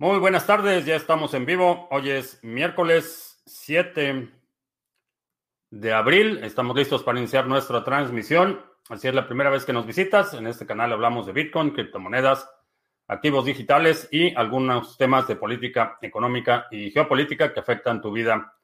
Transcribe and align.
Muy 0.00 0.20
buenas 0.20 0.46
tardes, 0.46 0.86
ya 0.86 0.94
estamos 0.94 1.34
en 1.34 1.44
vivo. 1.44 1.88
Hoy 1.90 2.10
es 2.10 2.38
miércoles 2.44 3.42
7 3.46 4.28
de 5.70 5.92
abril. 5.92 6.38
Estamos 6.44 6.76
listos 6.76 7.02
para 7.02 7.18
iniciar 7.18 7.48
nuestra 7.48 7.82
transmisión. 7.82 8.64
Así 8.90 9.08
es 9.08 9.14
la 9.14 9.26
primera 9.26 9.50
vez 9.50 9.64
que 9.64 9.72
nos 9.72 9.86
visitas. 9.86 10.34
En 10.34 10.46
este 10.46 10.66
canal 10.66 10.92
hablamos 10.92 11.26
de 11.26 11.32
Bitcoin, 11.32 11.70
criptomonedas, 11.70 12.48
activos 13.08 13.44
digitales 13.44 14.08
y 14.12 14.32
algunos 14.36 14.96
temas 14.96 15.26
de 15.26 15.34
política 15.34 15.98
económica 16.00 16.68
y 16.70 16.92
geopolítica 16.92 17.52
que 17.52 17.58
afectan 17.58 18.00
tu 18.00 18.12
vida 18.12 18.54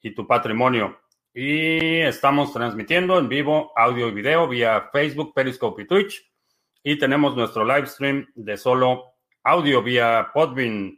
y 0.00 0.14
tu 0.14 0.26
patrimonio. 0.26 1.02
Y 1.34 1.98
estamos 1.98 2.50
transmitiendo 2.54 3.18
en 3.18 3.28
vivo 3.28 3.74
audio 3.76 4.08
y 4.08 4.12
video 4.12 4.48
vía 4.48 4.88
Facebook, 4.90 5.34
Periscope 5.34 5.82
y 5.82 5.86
Twitch. 5.86 6.32
Y 6.82 6.98
tenemos 6.98 7.36
nuestro 7.36 7.62
live 7.62 7.88
stream 7.88 8.26
de 8.34 8.56
solo 8.56 9.17
audio 9.48 9.82
vía 9.82 10.30
Podbean. 10.32 10.96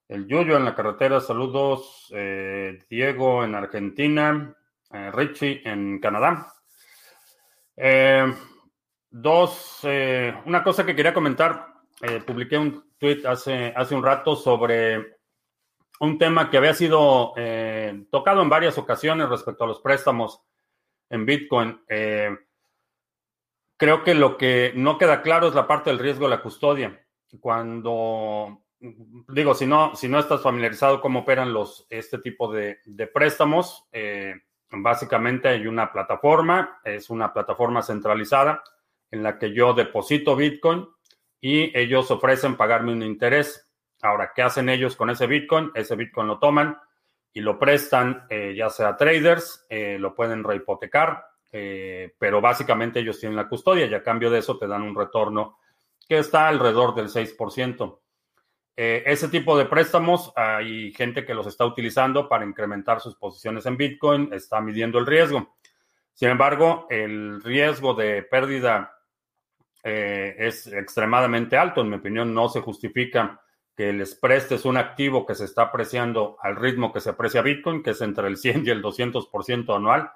el 0.06 0.28
Yuyo 0.28 0.56
en 0.56 0.64
la 0.64 0.74
carretera, 0.74 1.20
saludos, 1.20 2.12
Diego 2.88 3.44
en 3.44 3.54
Argentina, 3.54 4.56
Richie 4.90 5.62
en 5.64 5.98
Canadá. 6.00 6.52
Dos, 9.10 9.80
eh, 9.84 10.34
una 10.44 10.62
cosa 10.62 10.84
que 10.84 10.94
quería 10.94 11.14
comentar, 11.14 11.68
eh, 12.02 12.20
publiqué 12.26 12.58
un 12.58 12.92
tweet 12.98 13.22
hace, 13.26 13.72
hace 13.74 13.94
un 13.94 14.02
rato 14.02 14.36
sobre 14.36 15.16
un 16.00 16.18
tema 16.18 16.50
que 16.50 16.58
había 16.58 16.74
sido 16.74 17.32
eh, 17.36 18.04
tocado 18.10 18.42
en 18.42 18.50
varias 18.50 18.76
ocasiones 18.76 19.30
respecto 19.30 19.64
a 19.64 19.66
los 19.66 19.80
préstamos 19.80 20.42
en 21.08 21.24
Bitcoin. 21.24 21.80
creo 23.78 24.04
que 24.04 24.14
lo 24.14 24.36
que 24.36 24.72
no 24.74 24.98
queda 24.98 25.22
claro 25.22 25.48
es 25.48 25.54
la 25.54 25.66
parte 25.66 25.88
del 25.88 25.98
riesgo 25.98 26.24
de 26.24 26.36
la 26.36 26.42
custodia. 26.42 27.02
Cuando, 27.40 28.64
digo, 28.78 29.54
si 29.54 29.66
no, 29.66 29.94
si 29.94 30.08
no 30.08 30.18
estás 30.18 30.42
familiarizado 30.42 31.00
cómo 31.00 31.20
operan 31.20 31.52
los, 31.52 31.86
este 31.88 32.18
tipo 32.18 32.52
de 32.52 33.10
préstamos, 33.12 33.88
básicamente 34.70 35.48
hay 35.48 35.66
una 35.66 35.90
plataforma, 35.90 36.80
es 36.84 37.08
una 37.08 37.32
plataforma 37.32 37.82
centralizada 37.82 38.62
en 39.10 39.22
la 39.22 39.38
que 39.38 39.52
yo 39.52 39.74
deposito 39.74 40.36
Bitcoin 40.36 40.86
y 41.40 41.76
ellos 41.78 42.10
ofrecen 42.10 42.56
pagarme 42.56 42.92
un 42.92 43.02
interés. 43.02 43.70
Ahora, 44.02 44.32
¿qué 44.34 44.42
hacen 44.42 44.68
ellos 44.68 44.96
con 44.96 45.10
ese 45.10 45.26
Bitcoin? 45.26 45.70
Ese 45.74 45.96
Bitcoin 45.96 46.26
lo 46.26 46.38
toman 46.38 46.76
y 47.32 47.40
lo 47.40 47.58
prestan 47.58 48.26
eh, 48.28 48.54
ya 48.56 48.70
sea 48.70 48.96
traders, 48.96 49.66
eh, 49.68 49.96
lo 49.98 50.14
pueden 50.14 50.42
rehipotecar, 50.42 51.24
eh, 51.52 52.14
pero 52.18 52.40
básicamente 52.40 53.00
ellos 53.00 53.20
tienen 53.20 53.36
la 53.36 53.48
custodia 53.48 53.86
y 53.86 53.94
a 53.94 54.02
cambio 54.02 54.30
de 54.30 54.40
eso 54.40 54.58
te 54.58 54.66
dan 54.66 54.82
un 54.82 54.94
retorno 54.94 55.58
que 56.08 56.18
está 56.18 56.48
alrededor 56.48 56.94
del 56.94 57.08
6%. 57.08 58.00
ese 58.76 59.28
tipo 59.28 59.58
de 59.58 59.64
préstamos, 59.66 60.32
hay 60.36 60.92
gente 60.92 61.24
que 61.24 61.34
los 61.34 61.46
está 61.46 61.64
utilizando 61.64 62.28
para 62.28 62.44
incrementar 62.44 63.00
sus 63.00 63.16
posiciones 63.16 63.66
en 63.66 63.76
Bitcoin, 63.76 64.32
está 64.32 64.60
midiendo 64.60 64.98
el 64.98 65.06
riesgo. 65.06 65.56
Sin 66.14 66.30
embargo, 66.30 66.86
el 66.88 67.42
riesgo 67.42 67.94
de 67.94 68.22
pérdida 68.22 68.97
eh, 69.82 70.34
es 70.38 70.66
extremadamente 70.66 71.56
alto. 71.56 71.80
En 71.80 71.90
mi 71.90 71.96
opinión, 71.96 72.34
no 72.34 72.48
se 72.48 72.60
justifica 72.60 73.40
que 73.76 73.92
les 73.92 74.14
prestes 74.14 74.64
un 74.64 74.76
activo 74.76 75.24
que 75.24 75.34
se 75.34 75.44
está 75.44 75.62
apreciando 75.62 76.36
al 76.42 76.56
ritmo 76.56 76.92
que 76.92 77.00
se 77.00 77.10
aprecia 77.10 77.42
Bitcoin, 77.42 77.82
que 77.82 77.90
es 77.90 78.00
entre 78.00 78.26
el 78.26 78.36
100 78.36 78.66
y 78.66 78.70
el 78.70 78.82
200% 78.82 79.76
anual, 79.76 80.10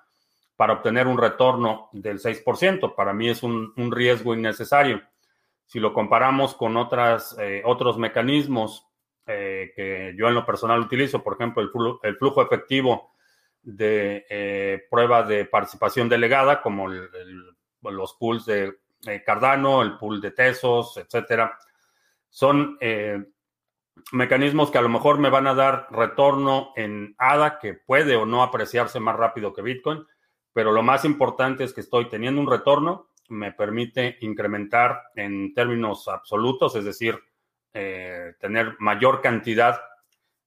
para 0.56 0.74
obtener 0.74 1.06
un 1.06 1.18
retorno 1.18 1.88
del 1.92 2.18
6%. 2.18 2.94
Para 2.94 3.12
mí 3.12 3.28
es 3.28 3.42
un, 3.42 3.72
riesgo 3.92 4.34
innecesario. 4.34 5.00
Si 5.64 5.78
lo 5.78 5.94
comparamos 5.94 6.54
con 6.54 6.76
otras, 6.76 7.36
eh, 7.38 7.62
otros 7.64 7.98
mecanismos 7.98 8.86
eh, 9.26 9.72
que 9.76 10.14
yo 10.18 10.26
en 10.26 10.34
lo 10.34 10.44
personal 10.44 10.80
utilizo, 10.80 11.22
por 11.22 11.34
ejemplo, 11.34 11.62
el, 12.02 12.16
flujo, 12.16 12.42
efectivo 12.42 13.12
de 13.62 14.84
prueba 14.90 15.22
de 15.22 15.44
participación 15.44 16.08
delegada, 16.08 16.60
como 16.60 16.88
los 16.88 18.14
pools 18.14 18.44
de 18.44 18.64
eh, 18.64 18.72
Cardano, 19.24 19.82
el 19.82 19.96
pool 19.98 20.20
de 20.20 20.30
Tesos, 20.30 20.96
etcétera. 20.96 21.58
Son 22.28 22.78
eh, 22.80 23.22
mecanismos 24.12 24.70
que 24.70 24.78
a 24.78 24.82
lo 24.82 24.88
mejor 24.88 25.18
me 25.18 25.30
van 25.30 25.46
a 25.46 25.54
dar 25.54 25.88
retorno 25.90 26.72
en 26.76 27.14
ADA, 27.18 27.58
que 27.58 27.74
puede 27.74 28.16
o 28.16 28.24
no 28.24 28.42
apreciarse 28.42 29.00
más 29.00 29.16
rápido 29.16 29.52
que 29.52 29.62
Bitcoin, 29.62 30.06
pero 30.52 30.72
lo 30.72 30.82
más 30.82 31.04
importante 31.04 31.64
es 31.64 31.72
que 31.72 31.80
estoy 31.80 32.08
teniendo 32.08 32.40
un 32.40 32.50
retorno, 32.50 33.10
me 33.28 33.52
permite 33.52 34.18
incrementar 34.20 35.02
en 35.14 35.54
términos 35.54 36.06
absolutos, 36.08 36.76
es 36.76 36.84
decir, 36.84 37.18
eh, 37.74 38.34
tener 38.38 38.76
mayor 38.78 39.20
cantidad 39.20 39.80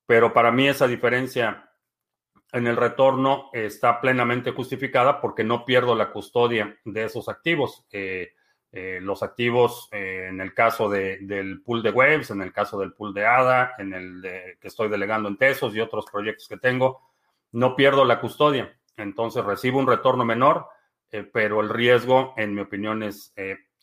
pero 0.05 0.33
para 0.33 0.51
mí 0.51 0.67
esa 0.67 0.87
diferencia 0.87 1.71
en 2.51 2.67
el 2.67 2.77
retorno 2.77 3.49
está 3.53 4.01
plenamente 4.01 4.51
justificada 4.51 5.21
porque 5.21 5.43
no 5.43 5.65
pierdo 5.65 5.95
la 5.95 6.11
custodia 6.11 6.79
de 6.83 7.03
esos 7.03 7.29
activos. 7.29 7.85
Eh, 7.91 8.33
eh, 8.71 8.99
los 9.01 9.23
activos 9.23 9.89
eh, 9.91 10.27
en 10.29 10.41
el 10.41 10.53
caso 10.53 10.89
del 10.89 11.61
pool 11.63 11.81
de 11.81 11.89
Waves, 11.89 12.29
en 12.29 12.41
el 12.41 12.53
caso 12.53 12.79
del 12.79 12.93
pool 12.93 13.15
de 13.15 13.25
ADA, 13.25 13.73
en 13.79 13.93
el 13.93 14.21
que 14.59 14.67
estoy 14.67 14.89
delegando 14.89 15.27
en 15.27 15.37
Tesos 15.37 15.75
y 15.75 15.79
otros 15.79 16.05
proyectos 16.11 16.47
que 16.47 16.57
tengo, 16.57 17.01
no 17.51 17.75
pierdo 17.75 18.05
la 18.05 18.19
custodia. 18.19 18.77
Entonces 18.95 19.43
recibo 19.43 19.79
un 19.79 19.87
retorno 19.87 20.23
menor, 20.23 20.67
eh, 21.11 21.23
pero 21.23 21.61
el 21.61 21.69
riesgo, 21.69 22.35
en 22.37 22.53
mi 22.53 22.61
opinión, 22.61 23.01
es 23.01 23.33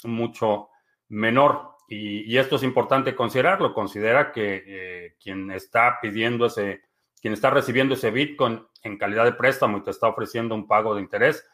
mucho 0.04 0.68
menor. 1.08 1.72
Y, 1.88 2.36
esto 2.36 2.56
es 2.56 2.62
importante 2.62 3.16
considerarlo. 3.16 3.74
Considera 3.74 4.30
que 4.30 5.16
quien 5.20 5.50
está 5.50 5.98
pidiendo 6.00 6.46
ese, 6.46 6.82
quien 7.20 7.32
está 7.32 7.50
recibiendo 7.50 7.94
ese 7.94 8.12
Bitcoin 8.12 8.64
en 8.84 8.98
calidad 8.98 9.24
de 9.24 9.32
préstamo 9.32 9.78
y 9.78 9.82
te 9.82 9.90
está 9.90 10.06
ofreciendo 10.06 10.54
un 10.54 10.68
pago 10.68 10.94
de 10.94 11.00
interés, 11.00 11.44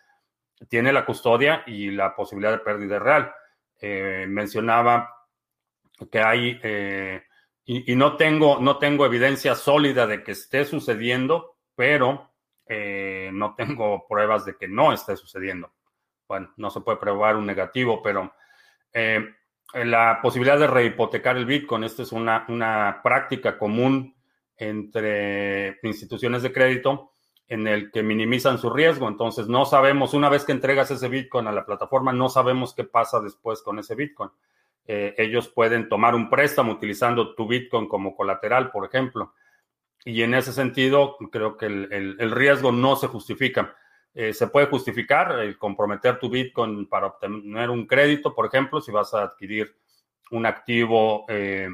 tiene 0.69 0.93
la 0.93 1.05
custodia 1.05 1.62
y 1.67 1.91
la 1.91 2.14
posibilidad 2.14 2.53
de 2.53 2.59
pérdida 2.59 2.99
real. 2.99 3.32
Eh, 3.81 4.26
mencionaba 4.29 5.23
que 6.11 6.20
hay, 6.20 6.59
eh, 6.62 7.23
y, 7.64 7.94
no, 7.94 8.17
tengo, 8.17 8.59
no 8.61 8.79
tengo 8.79 9.06
evidencia 9.06 9.55
sólida 9.55 10.06
de 10.06 10.23
que 10.23 10.32
esté 10.32 10.64
sucediendo, 10.64 11.56
pero 11.75 12.32
eh, 12.67 13.31
no 13.32 13.55
tengo 13.55 14.06
pruebas 14.09 14.44
de 14.44 14.56
que 14.56 14.69
no 14.69 14.93
esté 14.93 15.17
sucediendo. 15.17 15.73
Bueno, 16.26 16.53
no 16.56 16.70
se 16.70 16.81
puede 16.81 16.99
probar 16.99 17.37
un 17.37 17.47
negativo, 17.47 18.03
pero 18.03 18.35
eh, 18.93 19.35
la 19.75 20.20
posibilidad 20.23 20.58
de 20.58 20.67
rehipotecar 20.67 21.37
el 21.37 21.47
Bitcoin, 21.47 21.85
esta 21.85 22.03
es 22.03 22.12
una, 22.12 22.44
una 22.49 23.00
práctica 23.03 23.58
común 23.58 24.17
entre 24.56 25.79
instituciones 25.82 26.43
de 26.43 26.53
crédito 26.53 27.12
en 27.49 27.67
el 27.67 27.91
que 27.91 28.03
minimizan 28.03 28.59
su 28.59 28.71
riesgo. 28.71 29.09
Entonces, 29.09 29.49
no 29.49 29.65
sabemos, 29.65 30.15
una 30.15 30.29
vez 30.29 30.44
que 30.44 30.53
entregas 30.53 30.91
ese 30.91 31.09
Bitcoin 31.09 31.47
a 31.47 31.53
la 31.53 31.67
plataforma, 31.67 32.12
no 32.12 32.29
sabemos 32.29 32.75
qué 32.75 32.85
pasa 32.85 33.21
después 33.21 33.62
con 33.62 33.79
ese 33.79 33.94
Bitcoin. 33.94 34.31
Eh, 34.87 35.15
ellos 35.19 35.49
pueden 35.49 35.89
tomar 35.89 36.15
un 36.15 36.29
préstamo 36.29 36.73
utilizando 36.73 37.35
tu 37.35 37.47
Bitcoin 37.47 37.89
como 37.89 38.17
colateral, 38.17 38.71
por 38.71 38.85
ejemplo. 38.85 39.35
Y 40.05 40.23
en 40.23 40.35
ese 40.35 40.53
sentido, 40.53 41.17
creo 41.31 41.56
que 41.56 41.67
el, 41.67 42.31
riesgo 42.33 42.73
no 42.73 42.97
se 42.97 43.06
justifica. 43.06 43.77
Eh, 44.15 44.33
se 44.33 44.49
puede 44.49 44.67
justificar 44.67 45.39
el 45.39 45.56
comprometer 45.56 46.19
tu 46.19 46.29
Bitcoin 46.29 46.87
para 46.89 47.06
obtener 47.06 47.71
un 47.71 47.87
crédito, 47.87 48.35
por 48.35 48.47
ejemplo, 48.47 48.81
si 48.81 48.91
vas 48.91 49.15
a 49.15 49.23
adquirir 49.23 49.75
un 50.33 50.44
activo 50.44 51.25
eh, 51.29 51.69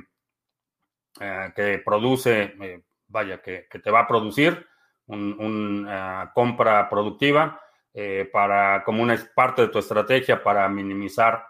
que 1.55 1.82
produce, 1.85 2.82
vaya, 3.09 3.41
que, 3.41 3.67
te 3.82 3.91
va 3.91 4.00
a 4.00 4.06
producir 4.06 4.67
una 5.08 6.31
compra 6.34 6.88
productiva 6.88 7.60
para 8.32 8.84
como 8.84 9.02
una 9.02 9.16
parte 9.34 9.62
de 9.62 9.69
tu 9.69 9.78
estrategia 9.78 10.43
para 10.43 10.69
minimizar 10.69 11.44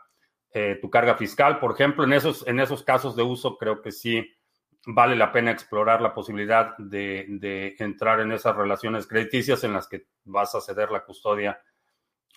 eh, 0.50 0.78
tu 0.80 0.88
carga 0.88 1.14
fiscal, 1.14 1.58
por 1.58 1.72
ejemplo, 1.72 2.04
en 2.04 2.14
esos, 2.14 2.46
en 2.46 2.58
esos 2.58 2.82
casos 2.82 3.14
de 3.14 3.22
uso 3.22 3.58
creo 3.58 3.82
que 3.82 3.92
sí 3.92 4.26
vale 4.86 5.14
la 5.14 5.30
pena 5.30 5.50
explorar 5.50 6.00
la 6.00 6.14
posibilidad 6.14 6.76
de, 6.78 7.76
entrar 7.78 8.20
en 8.20 8.32
esas 8.32 8.56
relaciones 8.56 9.06
crediticias 9.06 9.62
en 9.64 9.74
las 9.74 9.86
que 9.86 10.06
vas 10.24 10.54
a 10.54 10.62
ceder 10.62 10.90
la 10.90 11.04
custodia 11.04 11.60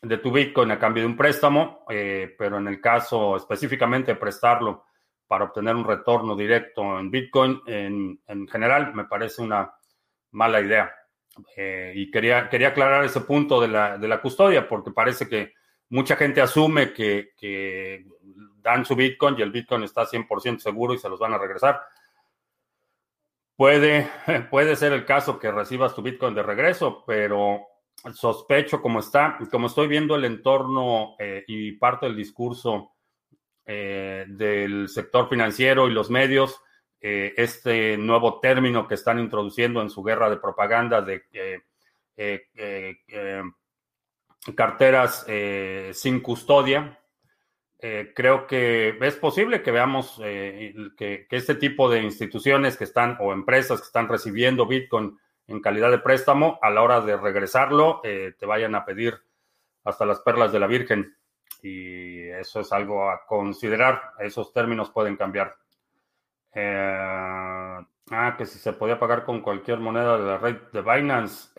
de 0.01 0.17
tu 0.17 0.31
Bitcoin 0.31 0.71
a 0.71 0.79
cambio 0.79 1.03
de 1.03 1.07
un 1.07 1.15
préstamo, 1.15 1.85
eh, 1.89 2.35
pero 2.37 2.57
en 2.57 2.67
el 2.67 2.81
caso 2.81 3.37
específicamente 3.37 4.13
de 4.13 4.19
prestarlo 4.19 4.83
para 5.25 5.45
obtener 5.45 5.75
un 5.75 5.85
retorno 5.85 6.35
directo 6.35 6.99
en 6.99 7.09
Bitcoin, 7.09 7.61
en, 7.65 8.47
general 8.49 8.93
me 8.93 9.05
parece 9.05 9.41
una 9.41 9.73
mala 10.31 10.59
idea. 10.59 10.93
Eh, 11.55 11.93
y 11.95 12.11
quería, 12.11 12.49
quería 12.49 12.69
aclarar 12.69 13.03
ese 13.05 13.21
punto 13.21 13.61
de 13.61 13.67
la, 13.67 13.97
de 13.97 14.07
la 14.07 14.21
custodia, 14.21 14.67
porque 14.67 14.91
parece 14.91 15.27
que 15.27 15.53
mucha 15.89 16.15
gente 16.15 16.41
asume 16.41 16.93
que, 16.93 18.05
dan 18.61 18.85
su 18.85 18.95
Bitcoin 18.95 19.35
y 19.37 19.41
el 19.41 19.51
Bitcoin 19.51 19.83
está 19.83 20.05
100% 20.05 20.59
seguro 20.59 20.93
y 20.93 20.97
se 20.97 21.09
los 21.09 21.19
van 21.19 21.33
a 21.33 21.37
regresar. 21.37 21.81
Puede, 23.55 24.09
puede 24.49 24.75
ser 24.75 24.93
el 24.93 25.05
caso 25.05 25.39
que 25.39 25.51
recibas 25.51 25.95
tu 25.95 26.01
Bitcoin 26.01 26.33
de 26.33 26.43
regreso, 26.43 27.03
pero 27.05 27.67
sospecho 28.13 28.81
como 28.81 28.99
está, 28.99 29.37
como 29.51 29.67
estoy 29.67 29.87
viendo 29.87 30.15
el 30.15 30.25
entorno 30.25 31.15
eh, 31.19 31.43
y 31.47 31.73
parte 31.73 32.07
del 32.07 32.15
discurso 32.15 32.93
eh, 33.65 34.25
del 34.27 34.89
sector 34.89 35.29
financiero 35.29 35.87
y 35.87 35.91
los 35.91 36.09
medios, 36.09 36.61
eh, 37.01 37.33
este 37.35 37.97
nuevo 37.97 38.39
término 38.39 38.87
que 38.87 38.95
están 38.95 39.19
introduciendo 39.19 39.81
en 39.81 39.89
su 39.89 40.03
guerra 40.03 40.29
de 40.29 40.37
propaganda 40.37 41.01
de 41.01 41.23
carteras 44.55 45.25
eh, 45.27 45.91
sin 45.93 46.19
custodia. 46.21 46.97
Eh, 47.79 48.11
creo 48.15 48.45
que 48.45 48.97
es 49.01 49.15
posible 49.15 49.63
que 49.63 49.71
veamos 49.71 50.19
eh, 50.23 50.73
que, 50.95 51.27
este 51.31 51.55
tipo 51.55 51.89
de 51.89 52.01
instituciones 52.01 52.77
que 52.77 52.83
están 52.83 53.17
o 53.19 53.33
empresas 53.33 53.79
que 53.79 53.87
están 53.87 54.07
recibiendo 54.07 54.67
Bitcoin 54.67 55.17
en 55.47 55.61
calidad 55.61 55.89
de 55.91 55.99
préstamo, 55.99 56.59
a 56.61 56.69
la 56.69 56.81
hora 56.81 57.01
de 57.01 57.17
regresarlo, 57.17 57.99
te 58.01 58.45
vayan 58.45 58.73
a 58.73 58.85
pedir 58.85 59.19
hasta 59.83 60.05
las 60.05 60.21
perlas 60.21 60.53
de 60.53 60.59
la 60.59 60.67
Virgen. 60.67 61.17
Y 61.61 62.29
eso 62.29 62.61
es 62.61 62.71
algo 62.71 63.09
a 63.09 63.25
considerar. 63.25 64.13
Esos 64.19 64.53
términos 64.53 64.91
pueden 64.91 65.17
cambiar. 65.17 65.57
Ah, 66.55 67.85
que 68.37 68.45
si 68.45 68.59
se 68.59 68.73
podía 68.73 68.99
pagar 68.99 69.23
con 69.25 69.41
cualquier 69.41 69.79
moneda 69.79 70.17
de 70.17 70.25
la 70.25 70.37
red 70.37 70.57
de 70.73 70.81
Binance. 70.81 71.49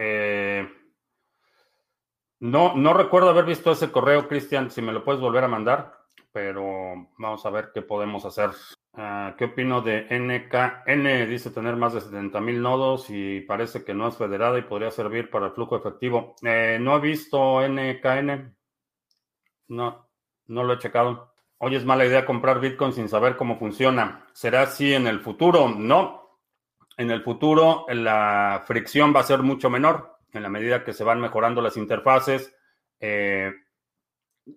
No, 2.41 2.75
no 2.75 2.93
recuerdo 2.93 3.31
haber 3.31 3.45
visto 3.45 3.71
ese 3.71 3.93
correo, 3.93 4.27
Cristian, 4.27 4.69
si 4.71 4.83
me 4.83 4.93
lo 4.93 5.05
puedes 5.05 5.21
volver 5.21 5.45
a 5.45 5.49
mandar, 5.49 5.95
pero 6.33 7.09
vamos 7.17 7.47
a 7.47 7.51
ver 7.51 7.71
qué 7.73 7.83
podemos 7.83 8.25
hacer. 8.25 8.51
Ah, 8.95 9.35
¿Qué 9.39 9.45
opino 9.47 9.81
de 9.81 10.07
NKN? 10.11 11.29
Dice 11.31 11.51
tener 11.51 11.77
más 11.77 11.95
de 11.95 12.01
70 12.01 12.41
mil 12.41 12.61
nodos 12.61 13.09
y 13.11 13.41
parece 13.43 13.85
que 13.85 13.95
no 13.95 14.09
es 14.09 14.17
federada 14.17 14.59
y 14.59 14.63
podría 14.63 14.91
servir 14.91 15.31
para 15.31 15.47
el 15.47 15.53
flujo 15.53 15.77
efectivo. 15.77 16.35
Eh, 16.43 16.79
no 16.81 16.97
he 16.97 17.01
visto 17.01 17.63
NKN. 17.67 18.55
No, 19.69 20.09
no 20.49 20.65
lo 20.65 20.73
he 20.75 20.79
checado. 20.79 21.32
Hoy 21.65 21.77
es 21.77 21.85
mala 21.85 22.05
idea 22.05 22.27
comprar 22.27 22.59
Bitcoin 22.59 22.93
sin 22.93 23.09
saber 23.09 23.37
cómo 23.37 23.57
funciona. 23.57 24.27
¿Será 24.33 24.63
así 24.63 24.95
en 24.95 25.07
el 25.07 25.21
futuro? 25.21 25.69
No. 25.69 26.41
En 26.97 27.13
el 27.13 27.23
futuro 27.23 27.87
la 27.89 28.65
fricción 28.67 29.15
va 29.15 29.21
a 29.21 29.23
ser 29.23 29.45
mucho 29.45 29.71
menor 29.71 30.19
en 30.33 30.43
la 30.43 30.49
medida 30.49 30.83
que 30.83 30.93
se 30.93 31.05
van 31.05 31.21
mejorando 31.21 31.63
las 31.63 31.77
interfaces, 31.77 32.53
eh, 32.99 33.53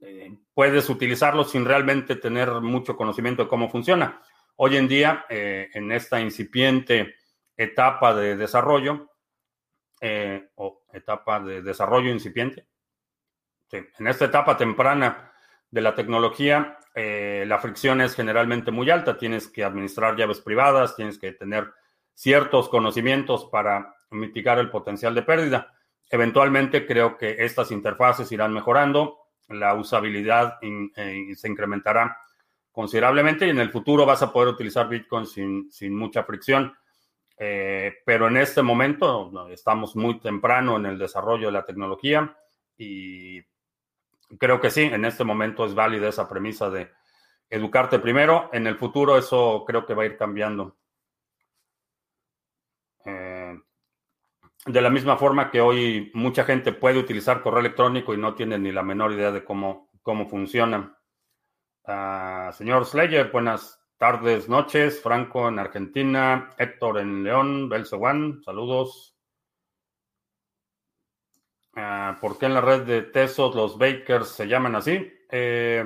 eh, 0.02 0.36
puedes 0.52 0.90
utilizarlo 0.90 1.44
sin 1.44 1.64
realmente 1.64 2.16
tener 2.16 2.50
mucho 2.62 2.98
conocimiento 2.98 3.44
de 3.44 3.50
cómo 3.50 3.70
funciona. 3.70 4.20
Hoy 4.56 4.76
en 4.76 4.88
día, 4.88 5.28
eh, 5.30 5.70
en 5.76 5.92
esta 5.92 6.20
incipiente 6.20 7.18
etapa 7.56 8.16
de 8.16 8.36
desarrollo, 8.36 9.12
o 10.56 10.84
etapa 10.92 11.40
de 11.40 11.62
desarrollo 11.62 12.10
incipiente, 12.10 12.68
en 13.72 14.08
esta 14.08 14.26
etapa 14.26 14.58
temprana 14.58 15.35
de 15.76 15.82
la 15.82 15.94
tecnología, 15.94 16.80
la 16.96 17.60
fricción 17.60 18.00
es 18.00 18.16
generalmente 18.16 18.72
muy 18.72 18.90
alta. 18.90 19.18
Tienes 19.18 19.50
que 19.50 19.66
administrar 19.66 20.16
llaves 20.16 20.40
privadas, 20.40 20.96
tienes 20.96 21.20
que 21.20 21.34
tener 21.34 21.74
ciertos 22.14 22.70
conocimientos 22.70 23.46
para 23.52 23.94
mitigar 24.12 24.58
el 24.58 24.70
potencial 24.72 25.14
de 25.14 25.22
pérdida. 25.22 25.74
Eventualmente 26.10 26.86
creo 26.86 27.18
que 27.18 27.36
estas 27.40 27.72
interfaces 27.72 28.32
irán 28.32 28.54
mejorando, 28.54 29.20
la 29.50 29.74
usabilidad 29.76 30.58
eh, 30.62 31.36
se 31.36 31.48
incrementará 31.48 32.18
considerablemente 32.72 33.46
y 33.46 33.50
en 33.50 33.60
el 33.60 33.72
futuro 33.72 34.06
vas 34.06 34.22
a 34.22 34.32
poder 34.32 34.54
utilizar 34.54 34.88
Bitcoin 34.88 35.26
sin, 35.26 35.72
sin 35.72 35.96
mucha 35.96 36.24
fricción. 36.24 36.74
Eh, 37.38 37.96
pero 38.06 38.28
en 38.28 38.38
este 38.38 38.62
momento 38.62 39.50
estamos 39.50 39.96
muy 39.96 40.20
temprano 40.20 40.78
en 40.78 40.86
el 40.86 40.98
desarrollo 40.98 41.48
de 41.48 41.52
la 41.52 41.66
tecnología 41.66 42.34
y 42.78 43.42
creo 44.40 44.60
que 44.60 44.70
sí, 44.70 44.84
en 44.84 45.06
este 45.06 45.24
momento 45.24 45.66
es 45.66 45.74
válida 45.74 46.10
esa 46.10 46.28
premisa 46.30 46.70
de 46.70 46.92
educarte 47.50 48.00
primero. 48.00 48.50
En 48.54 48.68
el 48.68 48.78
futuro 48.78 49.18
eso 49.18 49.64
creo 49.66 49.86
que 49.86 49.94
va 49.94 50.04
a 50.04 50.08
ir 50.08 50.18
cambiando. 50.18 50.78
De 54.66 54.82
la 54.82 54.90
misma 54.90 55.16
forma 55.16 55.52
que 55.52 55.62
hoy 55.62 56.10
mucha 56.16 56.44
gente 56.44 56.74
puede 56.74 56.98
utilizar 56.98 57.44
correo 57.44 57.60
electrónico 57.60 58.16
y 58.16 58.18
no 58.18 58.34
tiene 58.34 58.58
ni 58.58 58.72
la 58.72 58.82
menor 58.82 59.12
idea 59.12 59.32
de 59.32 59.46
cómo, 59.46 59.92
cómo 60.02 60.28
funciona. 60.28 60.98
Ah, 61.86 62.52
señor 62.52 62.86
Slayer, 62.86 63.30
buenas 63.32 63.80
tardes, 63.98 64.50
noches. 64.50 65.00
Franco 65.04 65.50
en 65.50 65.60
Argentina, 65.60 66.50
Héctor 66.58 66.98
en 66.98 67.24
León, 67.24 67.70
Belsewan, 67.70 68.42
saludos. 68.44 69.15
Ah, 71.76 72.18
¿Por 72.22 72.38
qué 72.38 72.46
en 72.46 72.54
la 72.54 72.62
red 72.62 72.84
de 72.84 73.02
Tesos 73.02 73.54
los 73.54 73.78
Bakers 73.78 74.30
se 74.30 74.48
llaman 74.48 74.76
así? 74.76 75.12
Eh, 75.30 75.84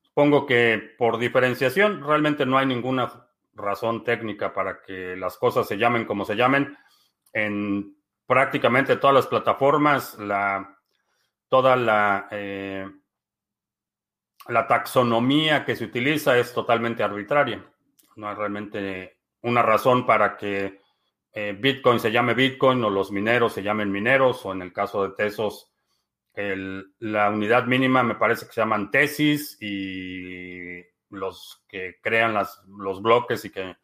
supongo 0.00 0.46
que 0.46 0.94
por 0.96 1.18
diferenciación, 1.18 2.02
realmente 2.02 2.46
no 2.46 2.56
hay 2.56 2.64
ninguna 2.64 3.28
razón 3.52 4.02
técnica 4.02 4.54
para 4.54 4.80
que 4.80 5.14
las 5.16 5.36
cosas 5.36 5.68
se 5.68 5.76
llamen 5.76 6.06
como 6.06 6.24
se 6.24 6.36
llamen 6.36 6.76
en 7.34 7.96
prácticamente 8.26 8.96
todas 8.96 9.14
las 9.14 9.26
plataformas, 9.26 10.18
la, 10.18 10.78
toda 11.48 11.76
la, 11.76 12.28
eh, 12.30 12.90
la 14.48 14.66
taxonomía 14.66 15.66
que 15.66 15.76
se 15.76 15.84
utiliza 15.84 16.38
es 16.38 16.54
totalmente 16.54 17.02
arbitraria. 17.02 17.62
No 18.16 18.28
hay 18.28 18.34
realmente 18.34 19.18
una 19.42 19.60
razón 19.60 20.06
para 20.06 20.38
que 20.38 20.80
eh, 21.36 21.56
Bitcoin 21.58 22.00
se 22.00 22.10
llame 22.10 22.34
Bitcoin 22.34 22.82
o 22.82 22.90
los 22.90 23.12
mineros 23.12 23.52
se 23.52 23.62
llamen 23.62 23.92
mineros 23.92 24.44
o 24.44 24.52
en 24.52 24.62
el 24.62 24.72
caso 24.72 25.06
de 25.06 25.14
Tesos 25.14 25.72
la 26.36 27.30
unidad 27.30 27.64
mínima 27.64 28.02
me 28.02 28.14
parece 28.16 28.46
que 28.46 28.52
se 28.52 28.60
llaman 28.60 28.90
tesis 28.90 29.56
y 29.60 30.82
los 31.08 31.64
que 31.66 31.98
crean 32.02 32.34
los 32.34 33.00
bloques 33.00 33.44
y 33.46 33.50
que 33.50 33.76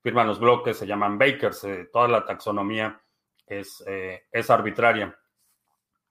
firman 0.00 0.26
los 0.26 0.40
bloques, 0.40 0.78
se 0.78 0.86
llaman 0.86 1.18
bakers, 1.18 1.64
eh, 1.64 1.88
toda 1.92 2.08
la 2.08 2.24
taxonomía 2.24 3.00
es, 3.46 3.82
eh, 3.86 4.26
es, 4.32 4.50
arbitraria. 4.50 5.16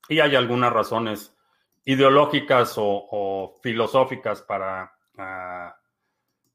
Y 0.08 0.20
hay 0.20 0.36
algunas 0.36 0.72
razones 0.72 1.36
ideológicas 1.86 2.76
o, 2.78 3.56
filosóficas 3.62 4.42
para 4.42 4.94
ah, 5.18 5.76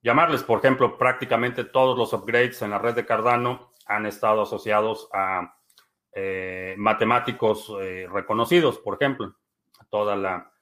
llamarles. 0.03 0.43
Por 0.43 0.61
ejemplo, 0.61 0.97
prácticamente 0.97 1.65
todos 1.65 1.99
los 1.99 2.13
upgrades 2.13 2.63
en 2.63 2.71
la 2.71 2.79
red 2.79 2.95
de 2.95 3.07
Cardano 3.07 3.73
han 3.87 4.07
estado 4.07 4.43
asociados 4.43 5.09
a 5.13 5.57
matemáticos 6.77 7.73
reconocidos, 8.11 8.79
por 8.79 8.95
ejemplo. 8.95 9.35
Toda 9.91 10.15
la, 10.15 10.53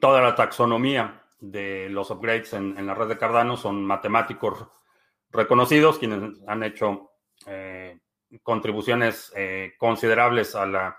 toda 0.00 0.22
la 0.22 0.34
taxonomía 0.34 1.22
de 1.38 1.88
los 1.90 2.10
upgrades 2.10 2.54
en, 2.54 2.78
en, 2.78 2.86
la 2.86 2.94
red 2.94 3.08
de 3.08 3.18
Cardano 3.18 3.58
son 3.58 3.84
matemáticos 3.84 4.66
reconocidos, 5.30 5.98
quienes 5.98 6.40
han 6.46 6.62
hecho 6.62 7.10
contribuciones 8.42 9.32
considerables 9.78 10.54
a 10.54 10.66
la 10.66 10.98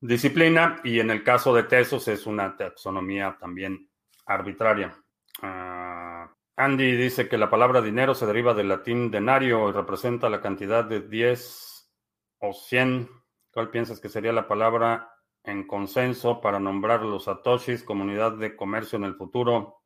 disciplina 0.00 0.80
y 0.84 1.00
en 1.00 1.10
el 1.10 1.22
caso 1.22 1.54
de 1.54 1.64
Tesos 1.64 2.08
es 2.08 2.26
una 2.26 2.56
taxonomía 2.56 3.36
también 3.38 3.88
arbitraria. 4.26 4.96
Ah, 5.42 6.30
Andy 6.58 6.96
dice 6.96 7.28
que 7.28 7.36
la 7.36 7.50
palabra 7.50 7.82
dinero 7.82 8.14
se 8.14 8.24
deriva 8.24 8.54
del 8.54 8.70
latín 8.70 9.10
denario 9.10 9.68
y 9.68 9.72
representa 9.72 10.30
la 10.30 10.40
cantidad 10.40 10.84
de 10.84 11.02
10 11.02 11.92
o 12.38 12.54
100. 12.54 13.10
¿Cuál 13.52 13.70
piensas 13.70 14.00
que 14.00 14.08
sería 14.08 14.32
la 14.32 14.48
palabra 14.48 15.12
en 15.44 15.66
consenso 15.66 16.40
para 16.40 16.58
nombrar 16.58 17.02
los 17.02 17.24
satoshis, 17.24 17.84
comunidad 17.84 18.32
de 18.32 18.56
comercio 18.56 18.96
en 18.96 19.04
el 19.04 19.16
futuro? 19.16 19.82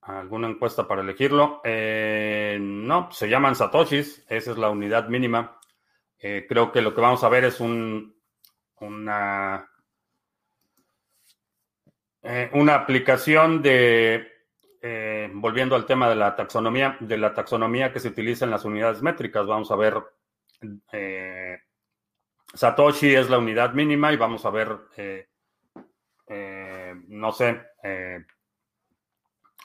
¿Alguna 0.00 0.48
encuesta 0.48 0.88
para 0.88 1.02
elegirlo? 1.02 1.60
Eh, 1.62 2.56
no, 2.58 3.12
se 3.12 3.28
llaman 3.28 3.54
satoshis, 3.54 4.24
esa 4.30 4.52
es 4.52 4.56
la 4.56 4.70
unidad 4.70 5.08
mínima. 5.08 5.60
Eh, 6.18 6.46
creo 6.48 6.72
que 6.72 6.80
lo 6.80 6.94
que 6.94 7.02
vamos 7.02 7.22
a 7.22 7.28
ver 7.28 7.44
es 7.44 7.60
un, 7.60 8.16
una, 8.80 9.68
eh, 12.22 12.50
una 12.54 12.76
aplicación 12.76 13.60
de, 13.60 14.35
eh, 14.82 15.30
volviendo 15.32 15.76
al 15.76 15.86
tema 15.86 16.08
de 16.08 16.16
la 16.16 16.34
taxonomía, 16.36 16.96
de 17.00 17.18
la 17.18 17.34
taxonomía 17.34 17.92
que 17.92 18.00
se 18.00 18.08
utiliza 18.08 18.44
en 18.44 18.50
las 18.50 18.64
unidades 18.64 19.02
métricas. 19.02 19.46
Vamos 19.46 19.70
a 19.70 19.76
ver, 19.76 20.02
eh, 20.92 21.58
Satoshi 22.52 23.14
es 23.14 23.30
la 23.30 23.38
unidad 23.38 23.72
mínima 23.74 24.12
y 24.12 24.16
vamos 24.16 24.44
a 24.44 24.50
ver, 24.50 24.78
no 27.08 27.32
sé, 27.32 27.60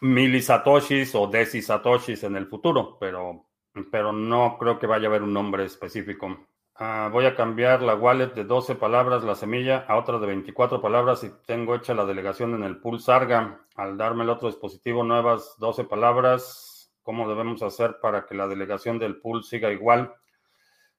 milisatoshis 0.02 1.14
o 1.16 1.28
decisatoshis 1.28 2.24
en 2.24 2.36
el 2.36 2.48
futuro, 2.48 2.98
pero, 3.00 3.48
pero 3.92 4.12
no 4.12 4.58
creo 4.60 4.80
que 4.80 4.88
vaya 4.88 5.08
a 5.08 5.10
haber 5.10 5.24
un 5.24 5.34
nombre 5.34 5.66
específico. 5.66 6.48
Ah, 6.76 7.10
voy 7.12 7.26
a 7.26 7.36
cambiar 7.36 7.82
la 7.82 7.96
wallet 7.96 8.34
de 8.34 8.44
12 8.44 8.76
palabras, 8.76 9.24
la 9.24 9.36
semilla, 9.36 9.86
a 9.88 9.98
otra 9.98 10.18
de 10.20 10.28
24 10.28 10.82
palabras 10.82 11.24
y 11.24 11.32
tengo 11.46 11.76
hecha 11.76 11.94
la 11.94 12.06
delegación 12.06 12.56
en 12.56 12.64
el 12.64 12.80
pool 12.80 13.00
Sarga. 13.00 13.66
Al 13.76 13.98
darme 13.98 14.24
el 14.24 14.30
otro 14.30 14.48
dispositivo 14.48 15.04
nuevas 15.04 15.56
12 15.60 15.84
palabras, 15.84 16.92
¿cómo 17.04 17.28
debemos 17.30 17.62
hacer 17.62 18.00
para 18.02 18.26
que 18.26 18.36
la 18.36 18.48
delegación 18.48 18.98
del 18.98 19.20
pool 19.20 19.44
siga 19.44 19.72
igual? 19.72 20.14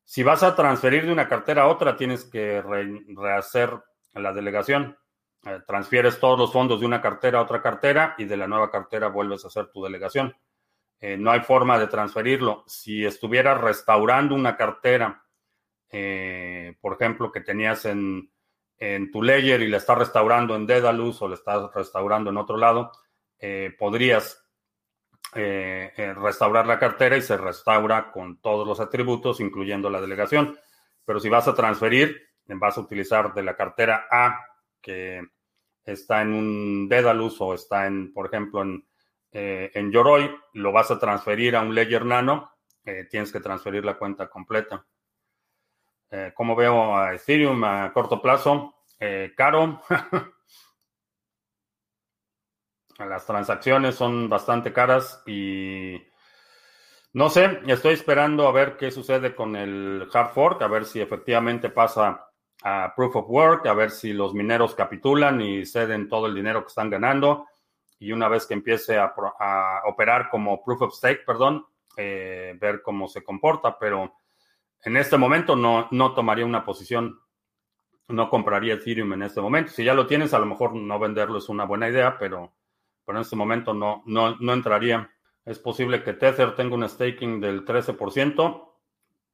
Si 0.05 0.23
vas 0.23 0.43
a 0.43 0.55
transferir 0.55 1.07
de 1.07 1.12
una 1.12 1.29
cartera 1.29 1.62
a 1.62 1.69
otra, 1.69 1.97
tienes 1.97 2.25
que 2.25 2.62
rehacer 2.62 3.83
la 4.14 4.33
delegación. 4.33 4.99
Eh, 5.45 5.61
transfieres 5.67 6.21
todos 6.21 6.38
los 6.38 6.52
fondos 6.52 6.81
de 6.81 6.87
una 6.87 7.00
cartera 7.00 7.38
a 7.38 7.43
otra 7.43 7.62
cartera 7.62 8.14
y 8.19 8.25
de 8.25 8.37
la 8.37 8.47
nueva 8.47 8.71
cartera 8.71 9.09
vuelves 9.09 9.45
a 9.45 9.49
hacer 9.49 9.69
tu 9.69 9.83
delegación. 9.83 10.37
Eh, 11.00 11.17
no 11.17 11.33
hay 11.33 11.41
forma 11.41 11.79
de 11.79 11.88
transferirlo. 11.88 12.62
Si 12.67 13.05
estuvieras 13.05 13.61
restaurando 13.61 14.37
una 14.37 14.57
cartera, 14.57 15.22
eh, 15.95 16.75
por 16.81 16.95
ejemplo, 16.95 17.31
que 17.31 17.43
tenías 17.43 17.85
en, 17.85 18.31
tu 19.13 19.23
layer 19.23 19.61
y 19.61 19.69
la 19.69 19.77
estás 19.77 19.97
restaurando 19.97 20.57
en 20.57 20.67
Dedalus 20.67 21.23
o 21.23 21.29
la 21.29 21.37
estás 21.37 21.73
restaurando 21.73 22.31
en 22.31 22.37
otro 22.37 22.57
lado, 22.57 22.91
eh, 23.39 23.73
podrías 23.79 24.45
eh, 25.35 25.93
restaurar 26.17 26.67
la 26.67 26.81
cartera 26.81 27.17
y 27.17 27.23
se 27.23 27.37
restaura 27.37 28.11
con 28.11 28.41
todos 28.41 28.67
los 28.67 28.81
atributos, 28.81 29.39
incluyendo 29.39 29.89
la 29.89 30.01
delegación. 30.01 30.59
Pero 31.05 31.21
si 31.21 31.29
vas 31.29 31.47
a 31.47 31.55
transferir, 31.55 32.31
vas 32.47 32.77
a 32.77 32.81
utilizar 32.81 33.33
de 33.35 33.45
la 33.45 33.55
cartera 33.55 34.07
A, 34.11 34.41
que 34.81 35.23
está 35.85 36.23
en 36.23 36.33
un 36.33 36.89
Dedalus 36.89 37.41
o 37.41 37.55
está 37.55 37.87
en, 37.87 38.13
por 38.13 38.27
ejemplo, 38.27 38.63
en, 38.63 38.85
en 39.31 39.93
Yoroi, 39.93 40.29
lo 40.55 40.73
vas 40.73 40.91
a 40.91 40.99
transferir 40.99 41.55
a 41.55 41.61
un 41.61 41.75
Ledger 41.75 42.05
Nano, 42.05 42.51
tienes 43.11 43.31
que 43.31 43.41
transferir 43.41 43.85
la 43.85 43.97
cuenta 43.97 44.29
completa. 44.29 44.85
Eh, 46.14 46.33
como 46.35 46.54
veo 46.54 46.95
a 46.95 47.14
Ethereum 47.14 47.64
a 47.64 47.90
corto 47.90 48.21
plazo, 48.21 48.75
eh, 49.00 49.33
caro. 49.35 49.81
Las 52.99 53.25
transacciones 53.25 53.95
son 53.95 54.28
bastante 54.28 54.75
caras 54.75 55.23
y 55.26 55.97
no 57.14 57.31
sé, 57.31 57.61
estoy 57.66 57.95
esperando 57.95 58.47
a 58.47 58.52
ver 58.52 58.76
qué 58.76 58.90
sucede 58.90 59.35
con 59.35 59.57
el 59.57 60.07
hard 60.12 60.35
fork, 60.35 60.61
a 60.61 60.69
ver 60.69 60.85
si 60.85 61.00
efectivamente 61.00 61.71
pasa 61.71 62.28
a 62.62 62.92
proof 62.95 63.16
of 63.16 63.31
work, 63.31 63.66
a 63.66 63.73
ver 63.73 63.90
si 63.90 64.12
los 64.12 64.35
mineros 64.35 64.75
capitulan 64.75 65.40
y 65.40 65.64
ceden 65.64 66.11
todo 66.11 66.26
el 66.26 66.35
dinero 66.35 66.61
que 66.61 66.69
están 66.69 66.90
ganando. 66.90 67.47
Y 67.99 68.12
una 68.12 68.28
vez 68.28 68.47
que 68.47 68.52
empiece 68.54 68.99
a, 68.99 69.14
operar 69.87 70.28
como 70.28 70.62
proof 70.62 70.83
of 70.83 70.95
stake, 70.95 71.25
perdón, 71.25 71.64
eh, 71.97 72.54
ver 72.61 72.83
cómo 72.83 73.09
se 73.09 73.25
comporta, 73.25 73.78
pero 73.78 74.12
en 74.85 74.97
este 74.97 75.17
momento 75.17 75.57
no, 75.57 75.89
no 75.91 76.15
tomaría 76.15 76.45
una 76.45 76.65
posición, 76.65 77.21
no 78.09 78.29
compraría 78.29 78.75
Ethereum 78.75 79.12
en 79.12 79.23
este 79.23 79.41
momento. 79.41 79.73
Si 79.73 79.85
ya 79.85 79.95
lo 79.95 80.07
tienes, 80.07 80.35
a 80.35 80.39
lo 80.39 80.47
mejor 80.47 80.75
no 80.75 80.99
venderlo 80.99 81.39
es 81.39 81.49
una 81.49 81.65
buena 81.65 81.89
idea, 81.89 82.19
pero, 82.19 82.53
pero 83.05 83.19
en 83.19 83.23
este 83.23 83.37
momento 83.37 83.75
no, 83.75 84.03
no, 84.07 84.37
no 84.37 84.53
entraría. 84.53 85.11
Es 85.45 85.59
posible 85.59 86.03
que 86.03 86.12
Tether 86.12 86.55
tenga 86.55 86.75
un 86.75 86.89
staking 86.89 87.41
del 87.41 87.65
13%. 87.65 88.69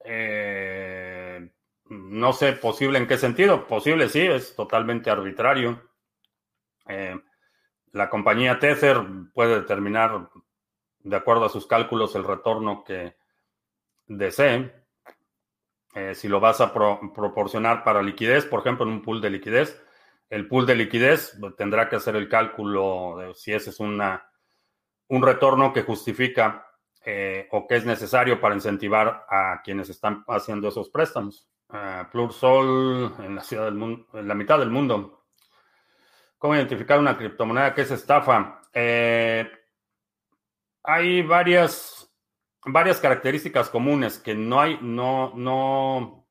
Eh, 0.04 1.50
no 1.90 2.32
sé, 2.32 2.52
posible 2.52 2.98
en 2.98 3.06
qué 3.06 3.16
sentido. 3.16 3.66
Posible 3.66 4.08
sí, 4.08 4.20
es 4.20 4.54
totalmente 4.54 5.10
arbitrario. 5.10 5.82
Eh, 6.86 7.18
la 7.92 8.10
compañía 8.10 8.58
Tether 8.58 9.02
puede 9.32 9.60
determinar, 9.60 10.30
de 11.00 11.16
acuerdo 11.16 11.46
a 11.46 11.50
sus 11.50 11.66
cálculos, 11.66 12.14
el 12.14 12.24
retorno 12.24 12.84
que 12.84 13.16
desee. 14.06 14.77
Eh, 15.94 16.14
si 16.14 16.28
lo 16.28 16.40
vas 16.40 16.60
a 16.60 16.72
proporcionar 16.72 17.82
para 17.82 18.02
liquidez, 18.02 18.44
por 18.44 18.60
ejemplo, 18.60 18.84
en 18.84 18.92
un 18.92 19.02
pool 19.02 19.20
de 19.20 19.30
liquidez, 19.30 19.82
el 20.30 20.46
pool 20.46 20.66
de 20.66 20.74
liquidez 20.74 21.38
tendrá 21.56 21.88
que 21.88 21.96
hacer 21.96 22.14
el 22.16 22.28
cálculo 22.28 23.16
de 23.18 23.34
si 23.34 23.52
ese 23.52 23.70
es 23.70 23.80
una, 23.80 24.30
un 25.08 25.22
retorno 25.22 25.72
que 25.72 25.82
justifica 25.82 26.66
eh, 27.04 27.48
o 27.52 27.66
que 27.66 27.76
es 27.76 27.86
necesario 27.86 28.40
para 28.40 28.54
incentivar 28.54 29.24
a 29.28 29.62
quienes 29.64 29.88
están 29.88 30.24
haciendo 30.28 30.68
esos 30.68 30.90
préstamos. 30.90 31.48
Uh, 31.70 32.10
Plursol 32.10 33.14
en 33.20 33.34
la 33.34 33.42
ciudad 33.42 33.66
del 33.66 33.74
mundo, 33.74 34.06
en 34.14 34.26
la 34.28 34.34
mitad 34.34 34.58
del 34.58 34.70
mundo. 34.70 35.24
¿Cómo 36.38 36.54
identificar 36.54 36.98
una 36.98 37.16
criptomoneda 37.16 37.74
que 37.74 37.82
es 37.82 37.90
estafa? 37.90 38.60
Eh, 38.72 39.50
hay 40.82 41.22
varias 41.22 41.97
varias 42.72 43.00
características 43.00 43.70
comunes 43.70 44.18
que 44.18 44.34
no 44.34 44.60
hay, 44.60 44.78
no, 44.80 45.32
no, 45.34 46.26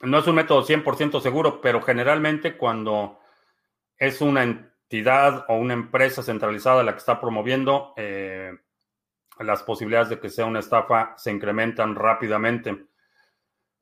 no 0.00 0.18
es 0.18 0.26
un 0.26 0.34
método 0.34 0.64
100% 0.64 1.20
seguro, 1.20 1.60
pero 1.60 1.82
generalmente 1.82 2.56
cuando 2.56 3.20
es 3.96 4.20
una 4.20 4.42
entidad 4.42 5.44
o 5.48 5.56
una 5.56 5.74
empresa 5.74 6.22
centralizada 6.22 6.82
la 6.82 6.92
que 6.92 6.98
está 6.98 7.20
promoviendo, 7.20 7.94
eh, 7.96 8.52
las 9.38 9.62
posibilidades 9.62 10.10
de 10.10 10.20
que 10.20 10.28
sea 10.28 10.46
una 10.46 10.60
estafa 10.60 11.14
se 11.16 11.30
incrementan 11.30 11.94
rápidamente. 11.94 12.86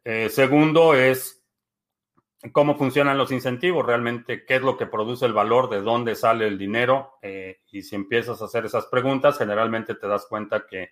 Eh, 0.05 0.29
segundo 0.29 0.95
es 0.95 1.40
cómo 2.53 2.77
funcionan 2.77 3.19
los 3.19 3.33
incentivos, 3.33 3.85
realmente 3.85 4.45
qué 4.45 4.57
es 4.57 4.63
lo 4.63 4.77
que 4.77 4.87
produce 4.87 5.27
el 5.27 5.33
valor, 5.33 5.69
de 5.69 5.83
dónde 5.83 6.15
sale 6.15 6.47
el 6.47 6.59
dinero. 6.59 7.19
Eh, 7.21 7.61
y 7.71 7.83
si 7.83 7.95
empiezas 7.97 8.41
a 8.41 8.47
hacer 8.47 8.65
esas 8.65 8.87
preguntas, 8.87 9.39
generalmente 9.39 9.95
te 9.95 10.09
das 10.09 10.27
cuenta 10.27 10.67
que 10.67 10.91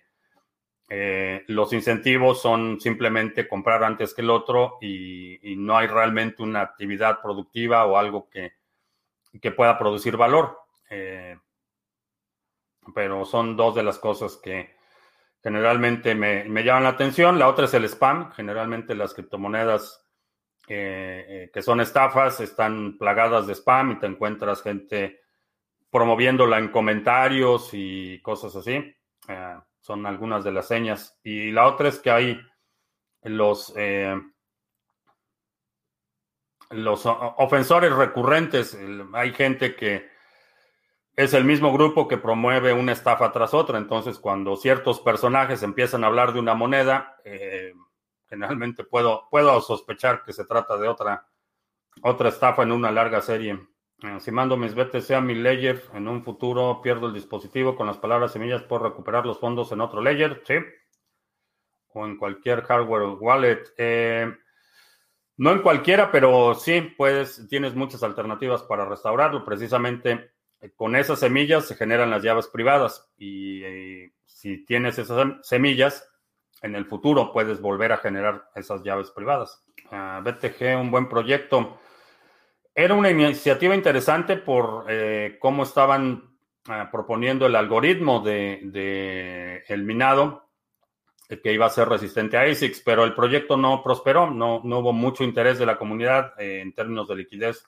eh, 0.89 1.43
los 1.47 1.73
incentivos 1.73 2.41
son 2.41 2.79
simplemente 2.79 3.47
comprar 3.47 3.83
antes 3.83 4.13
que 4.13 4.21
el 4.21 4.29
otro 4.29 4.77
y, 4.81 5.37
no 5.57 5.77
hay 5.77 5.87
realmente 5.87 6.41
una 6.41 6.61
actividad 6.61 7.21
productiva 7.21 7.85
o 7.85 7.97
algo 7.97 8.29
que, 8.29 8.53
que 9.41 9.51
pueda 9.51 9.77
producir 9.77 10.17
valor. 10.17 10.59
Eh, 10.89 11.37
pero 12.93 13.25
son 13.25 13.55
dos 13.55 13.75
de 13.75 13.83
las 13.83 13.99
cosas 13.99 14.37
que 14.37 14.75
generalmente 15.43 16.15
me, 16.15 16.43
me 16.45 16.63
llaman 16.63 16.83
la 16.83 16.89
atención. 16.89 17.39
La 17.39 17.47
otra 17.47 17.65
es 17.65 17.73
el 17.73 17.85
spam. 17.85 18.31
Generalmente 18.31 18.95
las 18.95 19.13
criptomonedas 19.13 20.08
eh, 20.69 21.49
que 21.51 21.61
son 21.61 21.81
estafas, 21.81 22.39
están 22.39 22.97
plagadas 22.97 23.47
de 23.47 23.53
spam 23.53 23.91
y 23.91 23.99
te 23.99 24.05
encuentras 24.05 24.61
gente 24.61 25.19
promoviéndola 25.89 26.59
en 26.59 26.69
comentarios 26.69 27.71
y 27.73 28.21
cosas 28.21 28.55
así. 28.55 28.95
Eh, 29.27 29.59
son 29.79 30.05
algunas 30.05 30.43
de 30.43 30.51
las 30.51 30.67
señas. 30.67 31.19
Y 31.23 31.51
la 31.51 31.65
otra 31.67 31.89
es 31.89 31.99
que 31.99 32.11
hay 32.11 32.39
los, 33.23 33.73
eh, 33.75 34.15
los 36.69 37.05
ofensores 37.05 37.93
recurrentes. 37.93 38.77
Hay 39.13 39.33
gente 39.33 39.75
que 39.75 40.07
es 41.15 41.33
el 41.33 41.43
mismo 41.43 41.73
grupo 41.73 42.07
que 42.07 42.17
promueve 42.17 42.71
una 42.71 42.91
estafa 42.91 43.31
tras 43.31 43.53
otra. 43.53 43.77
Entonces, 43.77 44.19
cuando 44.19 44.55
ciertos 44.55 44.99
personajes 45.01 45.63
empiezan 45.63 46.03
a 46.03 46.07
hablar 46.07 46.33
de 46.33 46.39
una 46.39 46.53
moneda, 46.53 47.17
eh, 47.25 47.73
generalmente 48.29 48.83
puedo, 48.83 49.27
puedo 49.29 49.59
sospechar 49.61 50.23
que 50.23 50.33
se 50.33 50.45
trata 50.45 50.77
de 50.77 50.87
otra, 50.87 51.27
otra 52.01 52.29
estafa 52.29 52.63
en 52.63 52.71
una 52.71 52.91
larga 52.91 53.21
serie. 53.21 53.59
Eh, 54.01 54.19
si 54.19 54.31
mando 54.31 54.55
mis 54.55 54.75
BTC 54.75 55.11
a 55.11 55.21
mi 55.21 55.35
ledger, 55.35 55.83
en 55.93 56.07
un 56.07 56.23
futuro 56.23 56.79
pierdo 56.81 57.07
el 57.07 57.13
dispositivo 57.13 57.75
con 57.75 57.87
las 57.87 57.97
palabras 57.97 58.31
semillas, 58.31 58.63
por 58.63 58.81
recuperar 58.81 59.25
los 59.25 59.39
fondos 59.39 59.71
en 59.71 59.81
otro 59.81 60.01
ledger, 60.01 60.41
sí. 60.45 60.55
O 61.93 62.05
en 62.05 62.17
cualquier 62.17 62.61
hardware 62.61 63.17
wallet. 63.19 63.63
Eh, 63.77 64.31
no 65.37 65.51
en 65.51 65.61
cualquiera, 65.61 66.11
pero 66.11 66.53
sí, 66.53 66.81
pues 66.97 67.45
tienes 67.49 67.75
muchas 67.75 68.03
alternativas 68.03 68.63
para 68.63 68.85
restaurarlo. 68.85 69.43
Precisamente 69.43 70.31
eh, 70.61 70.71
con 70.75 70.95
esas 70.95 71.19
semillas 71.19 71.65
se 71.65 71.75
generan 71.75 72.11
las 72.11 72.23
llaves 72.23 72.47
privadas 72.47 73.11
y 73.17 73.63
si 74.25 74.63
tienes 74.65 74.97
esas 74.97 75.27
semillas, 75.41 76.09
en 76.61 76.75
el 76.75 76.85
futuro 76.85 77.31
puedes 77.31 77.61
volver 77.61 77.91
a 77.91 77.97
generar 77.97 78.49
esas 78.55 78.83
llaves 78.83 79.11
privadas. 79.11 79.63
Ah, 79.91 80.21
BTG, 80.23 80.79
un 80.79 80.91
buen 80.91 81.07
proyecto. 81.07 81.79
Era 82.73 82.93
una 82.93 83.09
iniciativa 83.09 83.75
interesante 83.75 84.37
por 84.37 84.85
eh, 84.87 85.37
cómo 85.39 85.63
estaban 85.63 86.37
ah, 86.67 86.89
proponiendo 86.91 87.45
el 87.45 87.55
algoritmo 87.55 88.21
de, 88.21 89.63
el 89.67 89.83
minado 89.83 90.49
eh, 91.27 91.41
que 91.41 91.53
iba 91.53 91.65
a 91.65 91.69
ser 91.69 91.89
resistente 91.89 92.37
a 92.37 92.41
ASICs, 92.41 92.81
pero 92.85 93.03
el 93.03 93.13
proyecto 93.13 93.57
no 93.57 93.83
prosperó, 93.83 94.29
no, 94.29 94.57
hubo 94.57 94.93
mucho 94.93 95.23
interés 95.23 95.59
de 95.59 95.65
la 95.65 95.77
comunidad 95.77 96.33
eh, 96.39 96.61
en 96.61 96.73
términos 96.73 97.07
de 97.07 97.15
liquidez. 97.15 97.63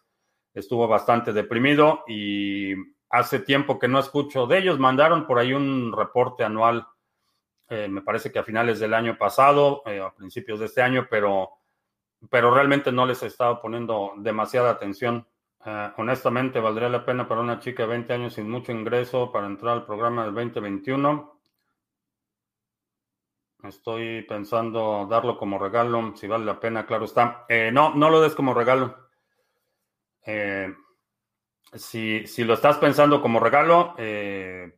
Estuvo 0.54 0.88
bastante 0.88 1.32
deprimido 1.32 2.04
y 2.08 2.74
hace 3.10 3.40
tiempo 3.40 3.80
que 3.80 3.88
no 3.88 4.00
escucho 4.00 4.48
de 4.48 4.60
ellos. 4.60 4.80
Mandaron 4.80 5.26
por 5.26 5.40
ahí 5.40 5.54
un 5.54 5.94
reporte 5.96 6.44
anual, 6.44 6.88
me 7.90 8.02
parece 8.02 8.32
que 8.32 8.40
a 8.40 8.44
finales 8.44 8.80
del 8.80 8.94
año 8.94 9.18
pasado, 9.18 9.84
a 9.88 10.14
principios 10.14 10.60
de 10.60 10.66
este 10.66 10.82
año, 10.82 11.08
pero 11.10 11.62
pero 12.30 12.54
realmente 12.54 12.92
no 12.92 13.06
les 13.06 13.24
he 13.24 13.28
estado 13.28 13.62
poniendo 13.62 14.14
demasiada 14.18 14.72
atención. 14.72 15.28
Eh, 15.66 15.92
honestamente, 15.98 16.60
valdría 16.60 16.90
la 16.90 17.06
pena 17.06 17.28
para 17.28 17.42
una 17.42 17.60
chica 17.60 17.84
de 17.84 17.90
20 17.90 18.14
años 18.14 18.34
sin 18.34 18.50
mucho 18.50 18.72
ingreso 18.72 19.32
para 19.32 19.48
entrar 19.48 19.74
al 19.74 19.86
programa 19.86 20.26
del 20.26 20.34
2021. 20.36 21.40
Estoy 23.64 24.24
pensando 24.24 25.08
darlo 25.10 25.38
como 25.38 25.60
regalo, 25.60 26.16
si 26.16 26.28
vale 26.28 26.46
la 26.46 26.60
pena, 26.60 26.86
claro 26.86 27.06
está. 27.06 27.46
Eh, 27.48 27.72
no, 27.72 27.94
no 27.94 28.10
lo 28.10 28.22
des 28.22 28.34
como 28.34 28.54
regalo. 28.54 29.10
Eh, 30.26 30.74
si, 31.74 32.26
si, 32.28 32.44
lo 32.44 32.56
estás 32.56 32.78
pensando 32.78 33.22
como 33.22 33.40
regalo, 33.40 33.96
mm, 33.98 34.72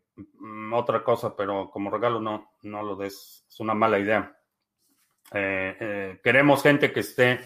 otra 0.73 1.03
cosa, 1.03 1.35
pero 1.35 1.69
como 1.71 1.89
regalo 1.89 2.19
no, 2.19 2.53
no 2.63 2.83
lo 2.83 2.95
des. 2.95 3.45
Es 3.47 3.59
una 3.59 3.73
mala 3.73 3.99
idea. 3.99 4.37
Eh, 5.33 5.77
eh, 5.79 6.21
queremos 6.23 6.61
gente 6.61 6.91
que 6.91 6.99
esté, 6.99 7.39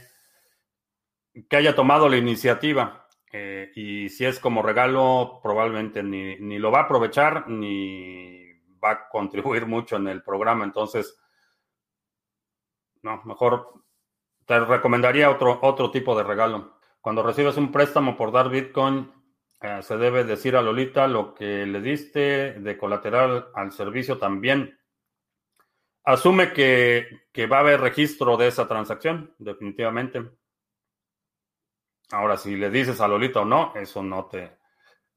que 1.49 1.55
haya 1.55 1.75
tomado 1.75 2.09
la 2.09 2.17
iniciativa. 2.17 3.07
Eh, 3.31 3.71
y 3.75 4.09
si 4.09 4.25
es 4.25 4.39
como 4.39 4.61
regalo, 4.61 5.39
probablemente 5.43 6.01
ni, 6.01 6.37
ni, 6.37 6.59
lo 6.59 6.71
va 6.71 6.79
a 6.79 6.83
aprovechar 6.83 7.49
ni 7.49 8.53
va 8.83 8.91
a 8.91 9.09
contribuir 9.09 9.65
mucho 9.67 9.95
en 9.97 10.07
el 10.07 10.23
programa. 10.23 10.65
Entonces, 10.65 11.19
no, 13.01 13.21
mejor 13.25 13.83
te 14.45 14.59
recomendaría 14.59 15.29
otro, 15.29 15.59
otro 15.61 15.91
tipo 15.91 16.15
de 16.17 16.23
regalo. 16.23 16.79
Cuando 17.01 17.23
recibes 17.23 17.57
un 17.57 17.71
préstamo 17.71 18.17
por 18.17 18.31
dar 18.31 18.49
Bitcoin, 18.49 19.11
se 19.81 19.97
debe 19.97 20.23
decir 20.23 20.55
a 20.55 20.61
Lolita 20.61 21.07
lo 21.07 21.33
que 21.33 21.65
le 21.65 21.81
diste 21.81 22.53
de 22.53 22.77
colateral 22.77 23.49
al 23.53 23.71
servicio 23.71 24.17
también 24.17 24.77
asume 26.07 26.53
que, 26.53 27.47
va 27.51 27.57
a 27.57 27.59
haber 27.59 27.81
registro 27.81 28.37
de 28.37 28.47
esa 28.47 28.65
transacción, 28.67 29.35
definitivamente. 29.37 30.23
Ahora, 32.11 32.37
si 32.37 32.55
le 32.55 32.69
dices 32.69 33.01
a 33.01 33.09
Lolita 33.09 33.41
o 33.41 33.45
no, 33.45 33.73
eso 33.75 34.01
no 34.01 34.25
te, 34.27 34.57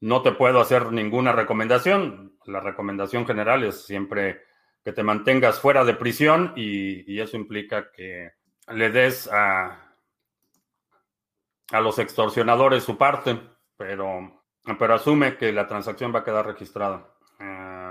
no 0.00 0.20
te 0.20 0.32
puedo 0.32 0.60
hacer 0.60 0.90
ninguna 0.90 1.30
recomendación. 1.30 2.36
La 2.44 2.58
recomendación 2.58 3.24
general 3.24 3.62
es 3.62 3.84
siempre 3.86 4.42
que 4.84 4.92
te 4.92 5.04
mantengas 5.04 5.60
fuera 5.60 5.84
de 5.84 5.94
prisión 5.94 6.54
y, 6.56 7.20
eso 7.20 7.36
implica 7.36 7.92
que 7.92 8.32
le 8.72 8.90
des 8.90 9.28
a, 9.32 9.94
a 11.70 11.80
los 11.80 12.00
extorsionadores 12.00 12.82
su 12.82 12.98
parte, 12.98 13.38
pero, 13.80 14.42
pero 14.78 14.94
asume 14.94 15.38
que 15.38 15.54
la 15.54 15.66
transacción 15.66 16.14
va 16.14 16.18
a 16.18 16.24
quedar 16.24 16.44
registrada. 16.46 17.14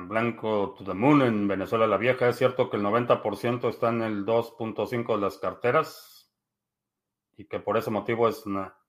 Blanco 0.03 0.75
to 0.77 0.83
the 0.83 0.93
Moon 0.93 1.23
en 1.23 1.47
Venezuela 1.47 1.87
la 1.87 1.97
Vieja. 1.97 2.29
Es 2.29 2.37
cierto 2.37 2.69
que 2.69 2.77
el 2.77 2.83
90% 2.83 3.67
está 3.67 3.89
en 3.89 4.03
el 4.03 4.23
2.5 4.23 5.15
de 5.15 5.21
las 5.21 5.39
carteras 5.39 6.31
y 7.35 7.45
que 7.45 7.59
por 7.59 7.75
ese 7.75 7.89
motivo 7.89 8.29
es 8.29 8.43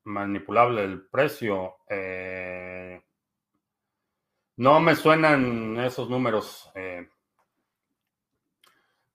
manipulable 0.05 0.85
el 0.85 1.09
precio. 1.09 1.77
Eh, 1.89 3.03
no 4.57 4.79
me 4.81 4.95
suenan 4.95 5.79
esos 5.81 6.11
números. 6.11 6.71
Eh. 6.75 7.09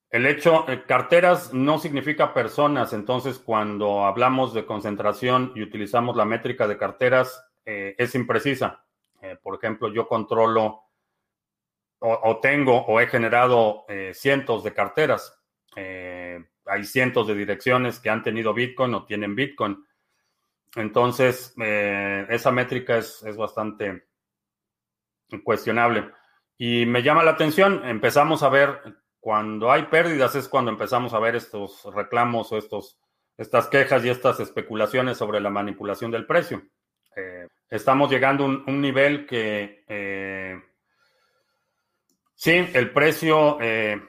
el 0.09 0.25
hecho, 0.25 0.67
eh, 0.67 0.85
carteras 0.87 1.53
no 1.53 1.77
significa 1.77 2.33
personas, 2.33 2.93
entonces 2.93 3.37
cuando 3.37 4.05
hablamos 4.05 4.55
de 4.55 4.65
concentración 4.65 5.51
y 5.53 5.61
utilizamos 5.61 6.15
la 6.15 6.25
métrica 6.25 6.67
de 6.67 6.79
carteras, 6.79 7.45
es 7.65 8.15
imprecisa. 8.15 8.85
por 9.41 9.55
ejemplo, 9.55 9.91
yo 9.91 10.07
controlo 10.07 10.85
o, 11.99 12.39
tengo 12.39 12.77
o 12.85 12.99
he 12.99 13.07
generado 13.07 13.85
eh, 13.87 14.11
cientos 14.13 14.63
de 14.63 14.73
carteras. 14.73 15.39
Eh, 15.75 16.43
hay 16.65 16.83
cientos 16.83 17.27
de 17.27 17.35
direcciones 17.35 17.99
que 17.99 18.09
han 18.09 18.23
tenido 18.23 18.53
Bitcoin 18.53 18.93
o 18.93 19.05
tienen 19.05 19.35
Bitcoin. 19.35 19.83
Entonces, 20.75 21.53
eh, 21.61 22.25
esa 22.29 22.51
métrica 22.51 22.97
es, 22.97 23.23
es, 23.23 23.37
bastante 23.37 24.07
cuestionable. 25.43 26.11
Y 26.57 26.85
me 26.85 27.01
llama 27.01 27.23
la 27.23 27.31
atención, 27.31 27.81
empezamos 27.87 28.43
a 28.43 28.49
ver, 28.49 28.81
cuando 29.19 29.71
hay 29.71 29.83
pérdidas 29.83 30.35
es 30.35 30.47
cuando 30.47 30.71
empezamos 30.71 31.13
a 31.13 31.19
ver 31.19 31.35
estos 31.35 31.83
reclamos 31.93 32.51
o 32.51 32.57
estos, 32.57 32.99
estas 33.37 33.67
quejas 33.67 34.03
y 34.05 34.09
estas 34.09 34.39
especulaciones 34.39 35.17
sobre 35.17 35.39
la 35.39 35.49
manipulación 35.49 36.11
del 36.11 36.25
precio. 36.25 36.61
Estamos 37.69 38.09
llegando 38.11 38.45
a 38.45 38.47
un, 38.47 38.81
nivel 38.81 39.25
que 39.25 39.83
Sí, 42.35 42.51
el 42.51 42.91
precio 42.91 43.57
eh, 43.61 44.01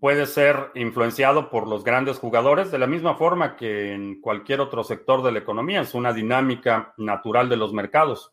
puede 0.00 0.26
ser 0.26 0.70
influenciado 0.76 1.50
por 1.50 1.66
los 1.66 1.82
grandes 1.82 2.18
jugadores 2.18 2.70
de 2.70 2.78
la 2.78 2.86
misma 2.86 3.16
forma 3.16 3.56
que 3.56 3.92
en 3.92 4.20
cualquier 4.20 4.60
otro 4.60 4.84
sector 4.84 5.22
de 5.24 5.32
la 5.32 5.40
economía. 5.40 5.80
Es 5.80 5.92
una 5.94 6.12
dinámica 6.12 6.94
natural 6.98 7.48
de 7.48 7.56
los 7.56 7.72
mercados. 7.72 8.32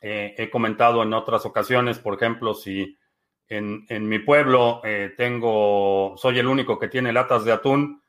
Eh, 0.00 0.34
he 0.38 0.50
comentado 0.50 1.02
en 1.02 1.12
otras 1.12 1.44
ocasiones, 1.44 1.98
por 1.98 2.14
ejemplo, 2.14 2.54
si 2.54 2.98
en, 3.48 3.86
mi 4.08 4.18
pueblo 4.18 4.80
eh, 4.82 5.12
tengo, 5.14 6.14
soy 6.16 6.38
el 6.38 6.48
único 6.48 6.78
que 6.78 6.88
tiene 6.88 7.12
latas 7.12 7.44
de 7.44 7.52
atún, 7.52 8.02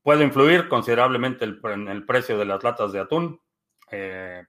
puede 0.00 0.22
influir 0.22 0.68
considerablemente 0.68 1.44
en 1.44 1.88
el 1.88 2.06
precio 2.06 2.38
de 2.38 2.44
las 2.44 2.62
latas 2.62 2.92
de 2.92 3.00
atún. 3.00 3.40
Es 3.90 4.46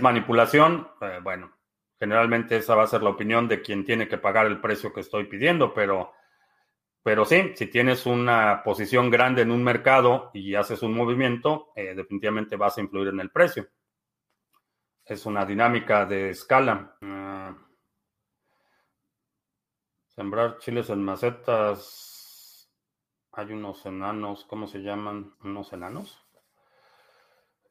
manipulación, 0.00 0.88
bueno, 1.22 1.54
Generalmente 1.98 2.56
esa 2.56 2.74
va 2.74 2.82
a 2.84 2.88
ser 2.88 3.02
la 3.02 3.10
opinión 3.10 3.48
de 3.48 3.62
quien 3.62 3.84
tiene 3.84 4.08
que 4.08 4.18
pagar 4.18 4.46
el 4.46 4.60
precio 4.60 4.92
que 4.92 5.00
estoy 5.00 5.24
pidiendo, 5.24 5.72
pero, 5.72 6.12
pero 7.02 7.24
sí, 7.24 7.52
si 7.54 7.66
tienes 7.68 8.04
una 8.06 8.62
posición 8.62 9.10
grande 9.10 9.42
en 9.42 9.50
un 9.50 9.62
mercado 9.62 10.30
y 10.34 10.54
haces 10.54 10.82
un 10.82 10.94
movimiento, 10.94 11.72
eh, 11.76 11.94
definitivamente 11.94 12.56
vas 12.56 12.76
a 12.76 12.80
influir 12.80 13.08
en 13.08 13.20
el 13.20 13.30
precio. 13.30 13.68
Es 15.04 15.24
una 15.26 15.44
dinámica 15.46 16.04
de 16.06 16.30
escala. 16.30 16.96
Ah. 17.00 17.56
sembrar 20.08 20.58
chiles 20.58 20.90
en 20.90 21.02
macetas. 21.04 22.70
Hay 23.32 23.52
unos 23.52 23.84
enanos, 23.86 24.44
¿cómo 24.44 24.66
se 24.66 24.80
llaman? 24.80 25.34
¿Unos 25.42 25.72
enanos? 25.72 26.23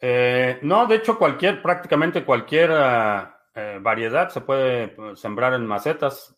Eh, 0.05 0.59
no, 0.63 0.85
de 0.85 0.95
hecho, 0.97 1.17
cualquier, 1.17 1.61
prácticamente 1.61 2.25
cualquier 2.25 2.71
ah, 2.73 3.39
eh, 3.55 3.79
variedad, 3.81 4.27
se 4.27 4.41
puede 4.41 4.97
sembrar 5.15 5.53
en 5.53 5.65
macetas. 5.65 6.35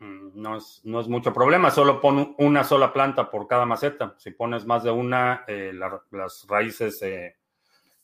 Mm, 0.00 0.42
no 0.42 0.56
es, 0.56 0.82
mucho 0.84 1.32
problema, 1.32 1.70
solo 1.70 2.00
pon 2.00 2.34
una 2.38 2.64
sola 2.64 2.92
planta 2.92 3.30
por 3.30 3.46
cada 3.46 3.64
maceta. 3.66 4.16
Si 4.18 4.32
pones 4.32 4.66
más 4.66 4.82
de 4.82 4.90
una, 4.90 5.44
eh, 5.46 5.72
las 5.72 6.44
raíces 6.48 6.98
se 6.98 7.36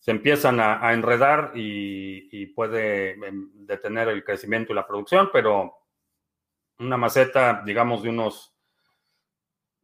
empiezan 0.07 0.61
a, 0.61 0.93
enredar 0.93 1.51
y, 1.57 2.47
puede 2.55 3.15
em, 3.27 3.51
detener 3.67 4.11
el 4.11 4.23
crecimiento 4.23 4.73
y 4.73 4.77
la 4.77 4.87
producción, 4.87 5.31
pero 5.33 5.75
una 6.79 6.97
maceta, 6.97 7.63
digamos, 7.67 8.05
de 8.05 8.11
unos 8.11 8.55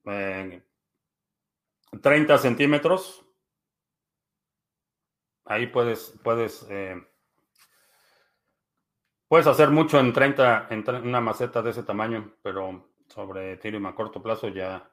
30 0.05 0.63
eh, 2.35 2.39
centímetros, 2.39 3.26
ahí 5.47 5.67
puedes, 5.69 6.19
puedes, 6.23 6.67
eh, 6.69 6.97
puedes 9.29 9.47
hacer 9.47 9.71
mucho 9.71 9.99
en 9.99 10.13
30, 10.13 10.69
en 10.71 10.85
una 11.07 11.21
maceta 11.21 11.63
de 11.63 11.71
ese 11.71 11.83
tamaño, 11.83 12.35
pero 12.43 12.91
sobre 13.09 13.53
Ethereum 13.53 13.87
a 13.87 13.95
corto 13.95 14.23
plazo 14.23 14.49
ya. 14.49 14.91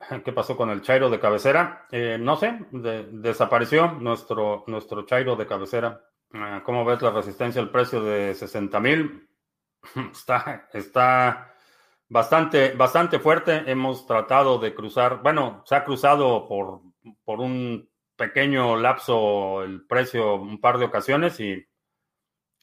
¿Qué 0.24 0.32
pasó 0.32 0.56
con 0.56 0.70
el 0.70 0.82
Chairo 0.82 1.08
de 1.08 1.20
cabecera? 1.20 1.86
Eh, 1.90 2.18
no 2.20 2.36
sé, 2.36 2.66
desapareció 2.70 3.92
nuestro, 3.92 4.64
nuestro 4.66 5.06
Chairo 5.06 5.36
de 5.36 5.46
cabecera. 5.46 6.04
Ah, 6.34 6.62
¿Cómo 6.64 6.84
ves 6.84 7.00
la 7.02 7.10
resistencia 7.10 7.62
al 7.62 7.70
precio 7.70 8.02
de 8.02 8.34
60 8.34 8.80
mil? 8.80 9.28
Está, 10.12 10.68
está 10.72 11.54
bastante, 12.08 12.72
bastante 12.72 13.20
fuerte. 13.20 13.62
Hemos 13.70 14.04
tratado 14.04 14.58
de 14.58 14.74
cruzar, 14.74 15.22
bueno, 15.22 15.62
se 15.64 15.76
ha 15.76 15.84
cruzado 15.84 16.48
por, 16.48 16.80
por 17.24 17.38
un 17.38 17.88
pequeño 18.16 18.76
lapso 18.76 19.62
el 19.62 19.86
precio 19.86 20.36
un 20.36 20.60
par 20.60 20.78
de 20.78 20.86
ocasiones 20.86 21.38
y 21.40 21.66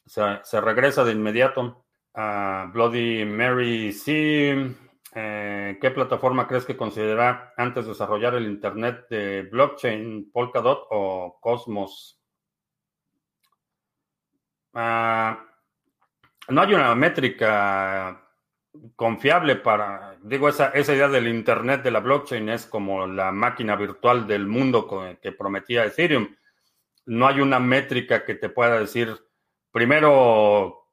se, 0.06 0.62
regresa 0.62 1.04
de 1.04 1.14
inmediato. 1.14 1.86
a 2.16 2.70
Bloody 2.74 3.26
Mary 3.26 3.92
sí. 3.94 4.52
Eh, 5.16 5.78
¿Qué 5.80 5.92
plataforma 5.92 6.48
crees 6.48 6.66
que 6.66 6.76
considera 6.76 7.54
antes 7.56 7.86
de 7.86 7.92
desarrollar 7.92 8.34
el 8.34 8.48
Internet 8.48 9.06
de 9.10 9.44
blockchain, 9.44 10.32
Polkadot 10.32 10.88
o 10.90 11.38
Cosmos? 11.40 12.20
Ah, 14.74 15.46
no 16.50 16.62
hay 16.62 16.74
una 16.74 16.96
métrica 16.96 18.23
confiable 18.96 19.56
para, 19.56 20.18
digo, 20.22 20.50
esa, 20.50 20.70
esa 20.70 20.94
idea 20.94 21.08
del 21.08 21.28
Internet 21.28 21.84
de 21.84 21.92
la 21.92 22.00
blockchain 22.00 22.50
es 22.50 22.66
como 22.66 23.06
la 23.08 23.32
máquina 23.32 23.76
virtual 23.76 24.28
del 24.28 24.48
mundo 24.48 25.18
que 25.22 25.32
prometía 25.32 25.86
Ethereum. 25.86 26.36
No 27.06 27.28
hay 27.28 27.42
una 27.42 27.60
métrica 27.60 28.26
que 28.26 28.36
te 28.36 28.50
pueda 28.50 28.80
decir, 28.80 29.16
primero, 29.72 30.90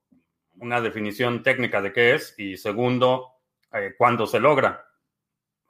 una 0.57 0.81
definición 0.81 1.43
técnica 1.43 1.81
de 1.81 1.93
qué 1.93 2.15
es 2.15 2.35
y 2.39 2.57
segundo, 2.57 3.35
eh, 3.73 3.95
cuándo 3.97 4.27
se 4.27 4.41
logra. 4.41 4.87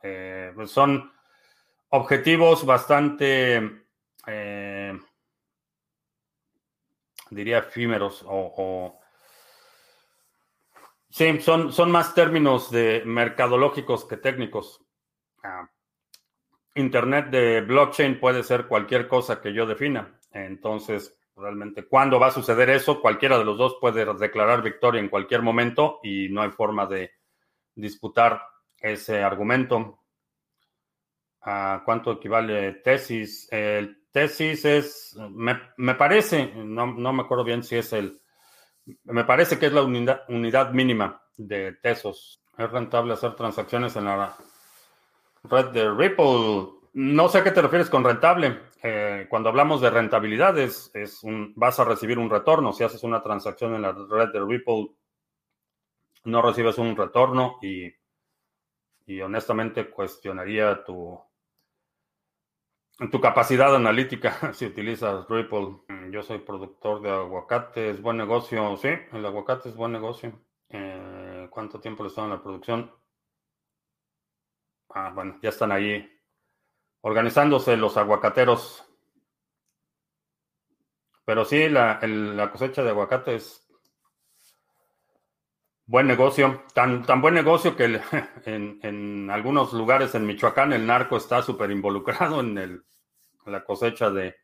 Eh, 0.03 0.53
son 0.67 1.13
objetivos 1.91 2.65
bastante, 2.65 3.85
eh, 4.27 4.99
diría, 7.31 7.59
efímeros 7.59 8.25
o 8.27 9.00
Sí, 11.11 11.41
son, 11.41 11.73
son 11.73 11.91
más 11.91 12.15
términos 12.15 12.71
de 12.71 13.03
mercadológicos 13.05 14.05
que 14.05 14.17
técnicos. 14.17 14.81
Ah, 15.43 15.69
Internet 16.77 17.31
de 17.31 17.63
blockchain 17.63 18.21
puede 18.21 18.45
ser 18.45 18.67
cualquier 18.67 19.09
cosa 19.09 19.41
que 19.41 19.53
yo 19.53 19.67
defina. 19.67 20.21
Entonces, 20.31 21.19
realmente, 21.35 21.87
¿cuándo 21.87 22.21
va 22.21 22.29
a 22.29 22.33
suceder 22.33 22.71
eso? 22.71 23.01
Cualquiera 23.01 23.39
de 23.39 23.45
los 23.45 23.59
dos 23.59 23.77
puede 23.81 24.07
declarar 24.15 24.63
victoria 24.63 25.01
en 25.01 25.09
cualquier 25.09 25.43
momento 25.43 25.99
y 26.05 26.29
no 26.29 26.43
hay 26.43 26.51
forma 26.51 26.87
de 26.87 27.11
disputar 27.75 28.41
ese 28.79 29.23
argumento. 29.23 29.99
¿A 31.43 31.83
cuánto 31.85 32.13
equivale 32.13 32.75
tesis? 32.85 33.49
El 33.51 34.05
tesis 34.13 34.65
es, 34.65 35.19
me, 35.31 35.61
me 35.77 35.97
parece, 35.97 36.53
no, 36.55 36.87
no 36.87 37.13
me 37.13 37.23
acuerdo 37.23 37.43
bien 37.45 37.65
si 37.65 37.77
es 37.77 37.93
el 37.93 38.21
me 39.05 39.25
parece 39.25 39.59
que 39.59 39.67
es 39.67 39.73
la 39.73 39.83
unidad, 39.83 40.73
mínima 40.73 41.23
de 41.37 41.73
Tesos. 41.75 42.43
¿Es 42.57 42.71
rentable 42.71 43.15
hacer 43.15 43.35
transacciones 43.35 43.97
en 43.97 44.05
la 44.05 44.37
red 45.45 45.67
de 45.67 45.91
Ripple? 45.91 46.69
No 46.93 47.29
sé 47.29 47.39
a 47.39 47.45
qué 47.45 47.51
te 47.51 47.63
refieres 47.63 47.89
con 47.89 48.05
rentable. 48.05 48.61
Eh, 48.83 49.27
cuando 49.29 49.49
hablamos 49.49 49.81
de 49.81 49.91
rentabilidad, 49.91 50.59
es, 50.59 50.93
vas 51.55 51.81
a 51.81 51.85
recibir 51.85 52.19
un 52.19 52.31
retorno. 52.31 52.73
Si 52.73 52.85
haces 52.85 53.03
una 53.03 53.23
transacción 53.23 53.75
en 53.75 53.83
la 53.83 53.93
red 53.93 54.29
de 54.33 54.41
Ripple, 54.41 54.89
no 56.25 56.43
recibes 56.43 56.77
un 56.79 56.97
retorno 56.97 57.59
y, 57.63 57.91
y 59.07 59.21
honestamente 59.21 59.89
cuestionaría 59.89 60.85
tu, 60.85 61.19
tu 63.09 63.21
capacidad 63.21 63.75
analítica 63.75 64.53
si 64.53 64.67
utilizas 64.67 65.27
Ripple. 65.29 65.81
Mm, 65.89 66.11
yo 66.11 66.23
soy 66.23 66.39
productor 66.39 67.01
de 67.01 67.11
aguacate, 67.11 67.91
es 67.91 68.03
buen 68.03 68.19
negocio, 68.19 68.77
sí, 68.77 68.89
el 69.13 69.25
aguacate 69.25 69.71
es 69.71 69.77
buen 69.77 69.93
negocio. 69.93 70.33
Eh, 70.69 71.49
¿Cuánto 71.51 71.81
tiempo 71.81 72.03
le 72.03 72.09
están 72.09 72.25
en 72.27 72.31
la 72.31 72.43
producción? 72.43 72.93
Ah, 74.91 75.13
bueno, 75.15 75.39
ya 75.43 75.49
están 75.49 75.73
ahí 75.73 76.07
organizándose 77.01 77.77
los 77.77 77.97
aguacateros. 77.97 78.85
Pero 81.25 81.45
sí, 81.45 81.69
la, 81.69 82.01
la 82.03 82.51
cosecha 82.51 82.83
de 82.83 82.91
aguacate 82.91 83.37
es 83.37 83.70
buen 85.91 86.07
negocio. 86.07 86.63
Tan, 86.73 87.05
tan 87.05 87.21
buen 87.21 87.35
negocio 87.35 87.75
que 87.77 88.01
en, 88.47 88.79
en, 88.83 89.29
algunos 89.29 89.73
lugares 89.73 90.15
en 90.15 90.25
Michoacán 90.25 90.73
el 90.73 90.87
narco 90.87 91.17
está 91.17 91.43
súper 91.43 91.71
involucrado 91.73 92.41
en 92.41 92.59
el 92.59 92.85
la 93.47 93.65
cosecha 93.65 94.11
de 94.11 94.37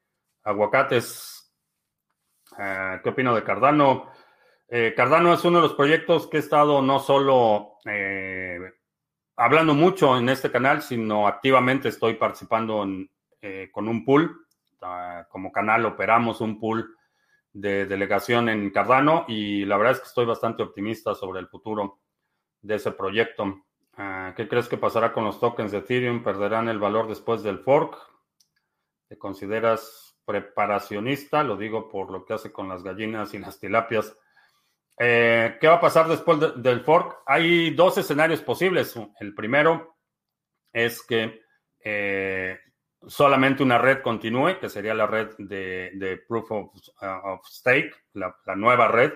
aguacates. 0.43 1.55
Eh, 2.59 3.01
¿Qué 3.03 3.09
opino 3.11 3.35
de 3.35 3.45
Cardano? 3.45 4.11
Eh, 4.69 4.93
Cardano 4.97 5.33
es 5.33 5.45
uno 5.45 5.59
de 5.59 5.69
los 5.69 5.75
proyectos 5.75 6.27
que 6.27 6.39
he 6.39 6.41
estado 6.41 6.83
no 6.83 6.99
solo 6.99 7.75
eh, 7.85 8.59
hablando 9.37 9.75
mucho 9.75 10.19
en 10.19 10.29
este 10.29 10.51
canal, 10.51 10.83
sino 10.83 11.29
activamente 11.29 11.91
estoy 11.91 12.15
participando 12.15 12.85
con 13.71 13.89
un 13.89 14.05
pool. 14.05 14.47
Ah, 14.83 15.27
como 15.31 15.53
canal 15.53 15.87
operamos 15.87 16.41
un 16.41 16.59
pool 16.59 16.96
de 17.57 17.87
delegación 17.87 18.51
en 18.51 18.69
Cardano 18.71 19.25
y 19.29 19.65
la 19.65 19.79
verdad 19.79 19.95
es 19.95 20.01
que 20.01 20.09
estoy 20.09 20.27
bastante 20.27 20.63
optimista 20.63 21.15
sobre 21.15 21.41
el 21.41 21.49
futuro 21.49 22.01
de 22.61 22.75
ese 22.75 22.93
proyecto. 22.93 23.65
Ah, 23.95 24.35
¿Qué 24.37 24.47
crees 24.47 24.69
que 24.69 24.77
pasará 24.77 25.13
con 25.13 25.25
los 25.25 25.41
tokens 25.41 25.73
de 25.73 25.79
Ethereum? 25.79 26.23
¿Perderán 26.23 26.69
el 26.69 26.79
valor 26.79 27.09
después 27.09 27.43
del 27.43 27.61
fork? 27.61 27.97
te 29.09 29.17
consideras 29.17 30.19
preparacionista, 30.25 31.45
lo 31.45 31.57
digo 31.57 31.89
por 31.89 32.11
lo 32.11 32.25
que 32.25 32.35
hace 32.35 32.53
con 32.53 32.69
las 32.69 32.83
gallinas 32.83 33.33
y 33.35 33.39
las 33.39 33.61
tilapias. 33.61 34.17
Eh, 34.99 35.57
¿Qué 35.61 35.69
va 35.69 35.75
a 35.75 35.81
pasar 35.81 36.09
después 36.09 36.39
del 36.57 36.81
fork? 36.81 37.23
Hay 37.27 37.71
dos 37.71 37.99
escenarios 37.99 38.43
posibles. 38.43 38.99
El 39.21 39.35
primero 39.35 39.99
es 40.73 41.03
que 41.03 41.43
eh, 41.79 42.59
solamente 43.07 43.63
una 43.63 43.79
red 43.79 44.03
continúe, 44.03 44.59
que 44.61 44.69
sería 44.69 44.95
la 44.95 45.07
red 45.07 45.31
de, 45.39 46.21
Proof 46.29 46.51
of, 46.51 46.75
uh, 46.75 47.39
Stake, 47.45 47.95
la, 48.15 48.35
nueva 48.57 48.89
red, 48.89 49.13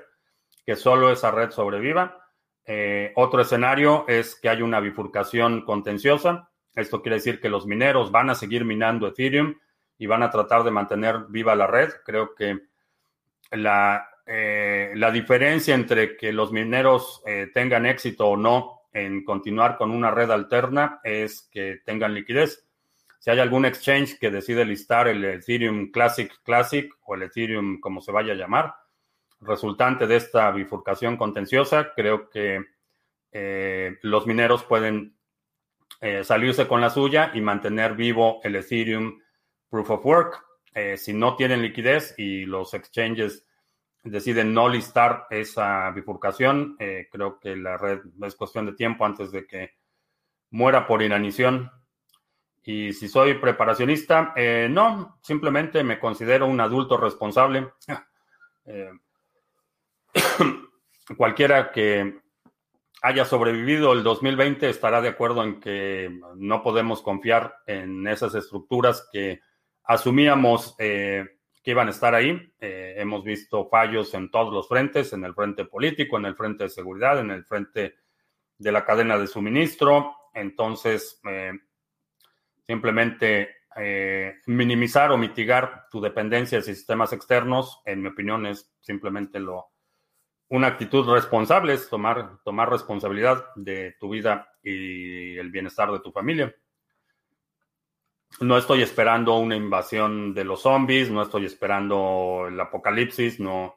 que 0.65 0.77
solo 0.77 1.11
esa 1.11 1.31
red 1.31 1.51
sobreviva. 1.51 2.17
Eh, 2.65 3.13
otro 3.17 3.43
escenario 3.43 4.05
es 4.07 4.35
que 4.37 4.49
haya 4.49 4.65
una 4.65 4.81
bifurcación 4.81 5.63
contenciosa. 5.65 6.51
Esto 6.75 7.03
quiere 7.03 7.17
decir 7.17 7.41
que 7.41 7.49
los 7.49 7.67
mineros 7.67 8.13
van 8.13 8.31
a 8.31 8.35
seguir 8.35 8.65
minando 8.65 9.09
Ethereum, 9.09 9.57
y 10.01 10.07
van 10.07 10.23
a 10.23 10.31
tratar 10.31 10.65
de 10.65 10.71
mantener 10.71 11.27
viva 11.29 11.55
la 11.55 11.67
red. 11.67 11.91
Creo 12.07 12.35
que 12.35 12.59
la, 13.51 14.09
eh, 14.25 14.93
la 14.97 15.11
diferencia 15.11 15.75
entre 15.75 16.17
que 16.17 16.33
los 16.33 16.53
mineros 16.53 17.23
eh, 17.27 17.51
tengan 17.53 17.85
éxito 17.85 18.27
o 18.27 18.37
no 18.37 18.81
en 18.95 19.23
continuar 19.25 19.77
con 19.77 19.91
una 19.91 20.11
red 20.11 20.31
alterna 20.31 21.01
es 21.05 21.47
que 21.53 21.83
tengan 21.85 22.15
liquidez. 22.15 22.67
Si 23.21 23.31
hay 23.31 23.39
algún 23.39 23.65
exchange 23.65 24.19
que 24.19 24.33
decide 24.33 24.65
listar 24.65 25.07
el 25.07 25.25
Ethereum 25.25 25.93
Classic 25.93 26.33
Classic 26.43 26.93
o 27.05 27.15
el 27.15 27.23
Ethereum 27.23 27.79
como 27.79 28.01
se 28.01 28.11
vaya 28.11 28.33
a 28.33 28.37
llamar, 28.37 28.75
resultante 29.41 30.09
de 30.09 30.17
esta 30.17 30.51
bifurcación 30.51 31.17
contenciosa, 31.17 31.93
creo 31.95 32.29
que 32.29 32.65
eh, 33.31 33.97
los 34.03 34.27
mineros 34.27 34.65
pueden 34.65 35.17
salirse 36.23 36.67
con 36.67 36.81
la 36.81 36.89
suya 36.89 37.31
y 37.35 37.43
mantener 37.43 37.95
vivo 37.95 38.41
el 38.43 38.57
Ethereum 38.57 39.21
proof 39.71 39.91
of 39.91 40.05
work. 40.05 40.45
Eh, 40.75 40.97
si 40.97 41.15
no 41.15 41.37
tienen 41.37 41.63
liquidez 41.63 42.15
y 42.19 42.45
los 42.45 42.75
exchanges 42.75 43.47
deciden 44.03 44.53
no 44.53 44.69
listar 44.69 45.27
esa 45.31 45.91
bifurcación, 45.91 46.77
eh, 46.79 47.09
creo 47.11 47.39
que 47.39 47.57
la 47.57 47.77
red 47.77 48.01
es 48.23 48.35
cuestión 48.35 48.67
de 48.67 48.73
tiempo 48.73 49.05
antes 49.05 49.31
de 49.31 49.47
que 49.47 49.73
muera 50.51 50.87
por 50.87 51.03
inanición. 51.03 51.71
Y 52.63 52.93
si 52.93 53.09
soy 53.09 53.35
preparacionista, 53.35 54.33
eh, 54.37 54.69
no, 54.71 55.19
simplemente 55.23 55.83
me 55.83 55.99
considero 55.99 56.47
un 56.47 56.61
adulto 56.61 56.97
responsable. 56.97 57.73
cualquiera 61.17 61.73
que 61.73 62.21
haya 63.03 63.25
sobrevivido 63.25 63.93
el 63.93 64.03
2020 64.03 64.69
estará 64.69 65.01
de 65.01 65.09
acuerdo 65.09 65.43
en 65.43 65.61
que 65.61 66.21
no 66.37 66.63
podemos 66.63 67.03
confiar 67.03 67.57
en 67.67 68.07
esas 68.07 68.35
estructuras 68.35 69.09
que 69.11 69.41
asumíamos 69.85 70.75
eh, 70.79 71.25
que 71.63 71.71
iban 71.71 71.89
a 71.89 71.93
estar 71.93 72.15
ahí. 72.15 72.53
Eh, 72.61 72.95
hemos 72.99 73.25
visto 73.25 73.69
fallos 73.69 74.13
en 74.15 74.31
todos 74.31 74.53
los 74.53 74.69
frentes, 74.69 75.13
en 75.13 75.25
el 75.25 75.35
frente 75.35 75.65
político, 75.65 76.19
en 76.19 76.27
el 76.27 76.37
frente 76.37 76.65
de 76.65 76.71
seguridad, 76.71 77.19
en 77.19 77.31
el 77.31 77.45
frente 77.45 77.97
de 78.59 78.73
la 78.73 78.85
cadena 78.85 79.19
de 79.19 79.27
suministro. 79.27 80.15
Entonces, 80.35 81.21
eh, 81.29 81.53
simplemente 82.71 83.57
eh, 83.75 84.37
minimizar 84.47 85.11
o 85.11 85.19
mitigar 85.19 85.89
tu 85.91 86.01
dependencia 86.01 86.59
de 86.59 86.63
sistemas 86.63 87.13
externos, 87.13 87.83
en 87.85 88.01
mi 88.01 88.11
opinión, 88.11 88.47
es 88.47 88.73
simplemente 88.81 89.41
lo, 89.41 89.73
una 90.51 90.69
actitud 90.69 91.05
responsable, 91.13 91.73
es 91.73 91.89
tomar, 91.89 92.39
tomar 92.45 92.71
responsabilidad 92.71 93.45
de 93.57 93.97
tu 93.99 94.11
vida 94.11 94.53
y 94.63 95.37
el 95.37 95.51
bienestar 95.51 95.91
de 95.91 95.99
tu 95.99 96.13
familia. 96.13 96.55
No 98.39 98.57
estoy 98.57 98.83
esperando 98.83 99.37
una 99.37 99.57
invasión 99.57 100.33
de 100.33 100.45
los 100.45 100.63
zombies, 100.63 101.11
no 101.11 101.23
estoy 101.23 101.47
esperando 101.47 102.45
el 102.47 102.61
apocalipsis, 102.61 103.41
no, 103.41 103.75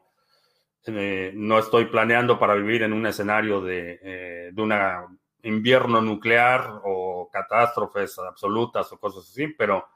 eh, 0.86 1.32
no 1.34 1.58
estoy 1.58 1.86
planeando 1.86 2.38
para 2.38 2.54
vivir 2.54 2.84
en 2.84 2.92
un 2.92 3.06
escenario 3.06 3.60
de, 3.60 3.98
eh, 4.00 4.50
de 4.52 4.62
un 4.62 4.70
invierno 5.44 6.00
nuclear 6.00 6.80
o 6.84 7.28
catástrofes 7.32 8.18
absolutas 8.18 8.90
o 8.92 8.98
cosas 8.98 9.28
así, 9.28 9.48
pero 9.48 9.86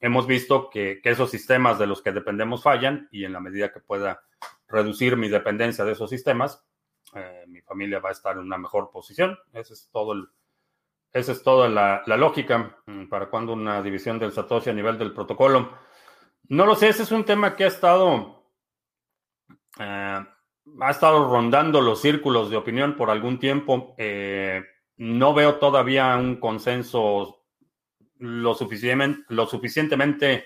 hemos 0.00 0.26
visto 0.26 0.68
que, 0.70 1.00
esos 1.04 1.30
sistemas 1.30 1.78
de 1.78 1.86
los 1.86 2.02
que 2.02 2.12
dependemos 2.12 2.62
fallan 2.62 3.08
y 3.10 3.24
en 3.24 3.32
la 3.32 3.40
medida 3.40 3.72
que 3.72 3.80
pueda 3.80 4.22
reducir 4.68 5.16
mi 5.16 5.28
dependencia 5.28 5.84
de 5.84 5.92
esos 5.92 6.10
sistemas, 6.10 6.64
eh, 7.14 7.44
mi 7.46 7.60
familia 7.60 8.00
va 8.00 8.08
a 8.08 8.12
estar 8.12 8.36
en 8.36 8.42
una 8.42 8.58
mejor 8.58 8.90
posición. 8.90 9.38
Ese 9.52 9.74
es 9.74 9.88
todo 9.92 10.12
el, 10.12 10.28
esa 11.12 11.32
es 11.32 11.42
toda 11.42 11.68
la, 11.68 12.02
lógica 12.16 12.76
mm, 12.86 13.06
para 13.06 13.30
cuando 13.30 13.52
una 13.52 13.80
división 13.82 14.18
del 14.18 14.32
Satoshi 14.32 14.70
a 14.70 14.74
nivel 14.74 14.98
del 14.98 15.12
protocolo. 15.12 15.70
No 16.48 16.66
lo 16.66 16.74
sé, 16.74 16.88
ese 16.88 17.04
es 17.04 17.12
un 17.12 17.24
tema 17.24 17.54
que 17.54 17.64
ha 17.64 17.68
estado, 17.68 18.44
eh, 19.78 20.24
ha 20.80 20.90
estado 20.90 21.30
rondando 21.30 21.80
los 21.80 22.00
círculos 22.00 22.50
de 22.50 22.56
opinión 22.56 22.96
por 22.96 23.10
algún 23.10 23.38
tiempo. 23.38 23.94
Eh, 23.96 24.62
no 24.96 25.34
veo 25.34 25.56
todavía 25.56 26.16
un 26.16 26.36
consenso 26.36 27.44
lo, 28.18 28.54
suficientemente, 28.54 30.44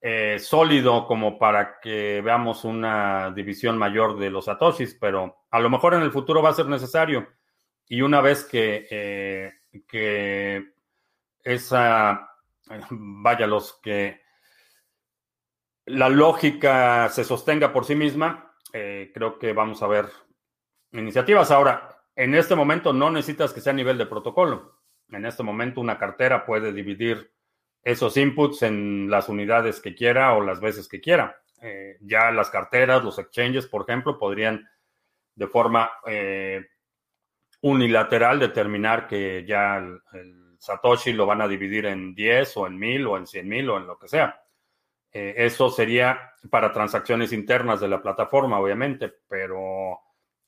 eh, 0.00 0.38
sólido 0.38 1.06
como 1.06 1.38
para 1.38 1.78
que 1.80 2.20
veamos 2.22 2.64
una 2.64 3.30
división 3.30 3.78
mayor 3.78 4.18
de 4.18 4.30
los 4.30 4.46
satoshis, 4.46 4.96
pero 5.00 5.44
a 5.50 5.60
lo 5.60 5.70
mejor 5.70 5.94
en 5.94 6.02
el 6.02 6.10
futuro 6.10 6.42
va 6.42 6.50
a 6.50 6.54
ser 6.54 6.66
necesario. 6.66 7.28
Y 7.86 8.02
una 8.02 8.20
vez 8.20 8.44
que, 8.44 8.86
eh, 8.90 9.52
que 9.86 10.72
esa, 11.42 12.28
vaya, 12.90 13.46
los 13.46 13.74
que 13.80 14.22
la 15.86 16.08
lógica 16.08 17.08
se 17.08 17.24
sostenga 17.24 17.72
por 17.72 17.84
sí 17.84 17.94
misma, 17.94 18.54
eh, 18.72 19.10
creo 19.12 19.38
que 19.38 19.52
vamos 19.52 19.82
a 19.82 19.88
ver 19.88 20.06
iniciativas. 20.92 21.50
Ahora, 21.50 22.01
en 22.16 22.34
este 22.34 22.54
momento 22.54 22.92
no 22.92 23.10
necesitas 23.10 23.52
que 23.52 23.60
sea 23.60 23.72
a 23.72 23.76
nivel 23.76 23.98
de 23.98 24.06
protocolo. 24.06 24.80
En 25.10 25.26
este 25.26 25.42
momento 25.42 25.80
una 25.80 25.98
cartera 25.98 26.44
puede 26.44 26.72
dividir 26.72 27.32
esos 27.82 28.16
inputs 28.16 28.62
en 28.62 29.10
las 29.10 29.28
unidades 29.28 29.80
que 29.80 29.94
quiera 29.94 30.34
o 30.34 30.40
las 30.40 30.60
veces 30.60 30.88
que 30.88 31.00
quiera. 31.00 31.42
Eh, 31.60 31.96
ya 32.00 32.30
las 32.30 32.50
carteras, 32.50 33.04
los 33.04 33.18
exchanges, 33.18 33.66
por 33.66 33.82
ejemplo, 33.82 34.18
podrían 34.18 34.68
de 35.34 35.46
forma 35.46 35.90
eh, 36.06 36.66
unilateral 37.62 38.38
determinar 38.38 39.06
que 39.06 39.44
ya 39.46 39.78
el, 39.78 40.00
Satoshi 40.58 41.12
lo 41.12 41.26
van 41.26 41.40
a 41.40 41.48
dividir 41.48 41.86
en 41.86 42.14
10 42.14 42.56
o 42.56 42.66
en 42.68 42.78
1000 42.78 43.06
o 43.06 43.16
en 43.16 43.26
100 43.26 43.48
mil 43.48 43.70
o 43.70 43.78
en 43.78 43.86
lo 43.86 43.98
que 43.98 44.06
sea. 44.06 44.40
Eh, 45.10 45.34
eso 45.38 45.68
sería 45.70 46.34
para 46.50 46.72
transacciones 46.72 47.32
internas 47.32 47.80
de 47.80 47.88
la 47.88 48.00
plataforma, 48.00 48.60
obviamente, 48.60 49.12
pero 49.28 49.98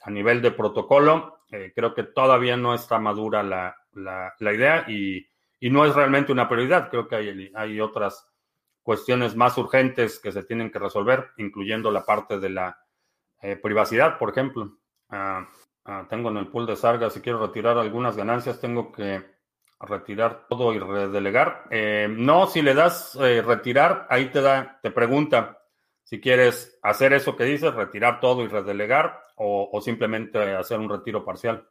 a 0.02 0.10
nivel 0.10 0.40
de 0.40 0.52
protocolo, 0.52 1.33
eh, 1.50 1.72
creo 1.74 1.94
que 1.94 2.02
todavía 2.04 2.56
no 2.56 2.74
está 2.74 2.98
madura 2.98 3.42
la, 3.42 4.34
idea 4.40 4.84
y, 4.88 5.26
no 5.70 5.86
es 5.86 5.94
realmente 5.94 6.32
una 6.32 6.48
prioridad. 6.48 6.90
Creo 6.90 7.08
que 7.08 7.16
hay, 7.16 7.50
hay, 7.54 7.80
otras 7.80 8.28
cuestiones 8.82 9.34
más 9.34 9.56
urgentes 9.56 10.20
que 10.20 10.30
se 10.30 10.42
tienen 10.44 10.70
que 10.70 10.78
resolver, 10.78 11.30
incluyendo 11.38 11.90
la 11.90 12.04
parte 12.04 12.38
de 12.38 12.50
la 12.50 12.78
eh, 13.40 13.56
privacidad, 13.56 14.18
por 14.18 14.30
ejemplo. 14.30 14.76
Ah, 15.08 15.48
ah, 15.86 16.06
tengo 16.08 16.28
en 16.28 16.36
el 16.36 16.48
pool 16.48 16.66
de 16.66 16.76
Sarga, 16.76 17.08
si 17.08 17.20
quiero 17.20 17.44
retirar 17.46 17.78
algunas 17.78 18.16
ganancias, 18.16 18.60
tengo 18.60 18.92
que 18.92 19.24
retirar 19.80 20.46
todo 20.48 20.72
y 20.74 20.78
redelegar. 20.78 21.64
Eh, 21.70 22.08
no, 22.10 22.46
si 22.46 22.60
le 22.60 22.74
das 22.74 23.14
retirar, 23.14 24.06
ahí 24.10 24.26
te 24.30 24.42
da, 24.42 24.78
te 24.82 24.90
pregunta 24.90 25.63
si 26.14 26.20
quieres 26.20 26.78
hacer 26.80 27.12
eso 27.12 27.34
que 27.34 27.42
dices, 27.42 27.74
retirar 27.74 28.20
todo 28.20 28.44
y 28.44 28.46
redelegar 28.46 29.20
o, 29.34 29.80
simplemente 29.80 30.38
hacer 30.54 30.78
un 30.78 30.88
retiro 30.88 31.24
parcial. 31.24 31.68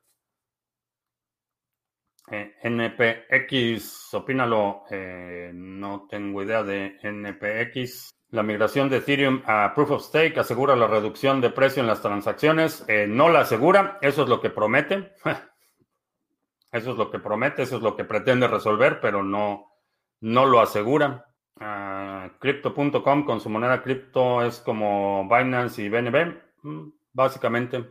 Eh, 2.29 2.53
NPX, 2.61 4.13
opínalo, 4.13 4.83
eh, 4.89 5.51
no 5.53 6.07
tengo 6.09 6.43
idea 6.43 6.61
de 6.61 6.97
NPX. 7.01 8.09
La 8.31 8.43
migración 8.43 8.89
de 8.89 8.97
Ethereum 8.97 9.43
a 9.45 9.71
Proof 9.73 9.91
of 9.91 10.03
Stake 10.03 10.37
asegura 10.37 10.75
la 10.75 10.87
reducción 10.87 11.39
de 11.39 11.49
precio 11.49 11.79
en 11.79 11.87
las 11.87 12.01
transacciones. 12.01 12.83
Eh, 12.89 13.07
no 13.07 13.29
la 13.29 13.41
asegura, 13.41 13.97
eso 14.01 14.23
es 14.23 14.27
lo 14.27 14.41
que 14.41 14.49
promete. 14.49 15.13
eso 16.73 16.91
es 16.91 16.97
lo 16.97 17.09
que 17.09 17.19
promete, 17.19 17.61
eso 17.61 17.77
es 17.77 17.81
lo 17.81 17.95
que 17.95 18.03
pretende 18.03 18.49
resolver, 18.49 18.99
pero 18.99 19.23
no, 19.23 19.71
no 20.19 20.45
lo 20.45 20.59
asegura. 20.59 21.32
Uh, 21.55 22.29
Crypto.com 22.39 23.25
con 23.25 23.39
su 23.39 23.49
moneda 23.49 23.81
cripto 23.83 24.43
es 24.43 24.59
como 24.59 25.27
Binance 25.29 25.83
y 25.83 25.89
BNB. 25.89 26.35
Mm, 26.63 26.89
Básicamente, 27.13 27.85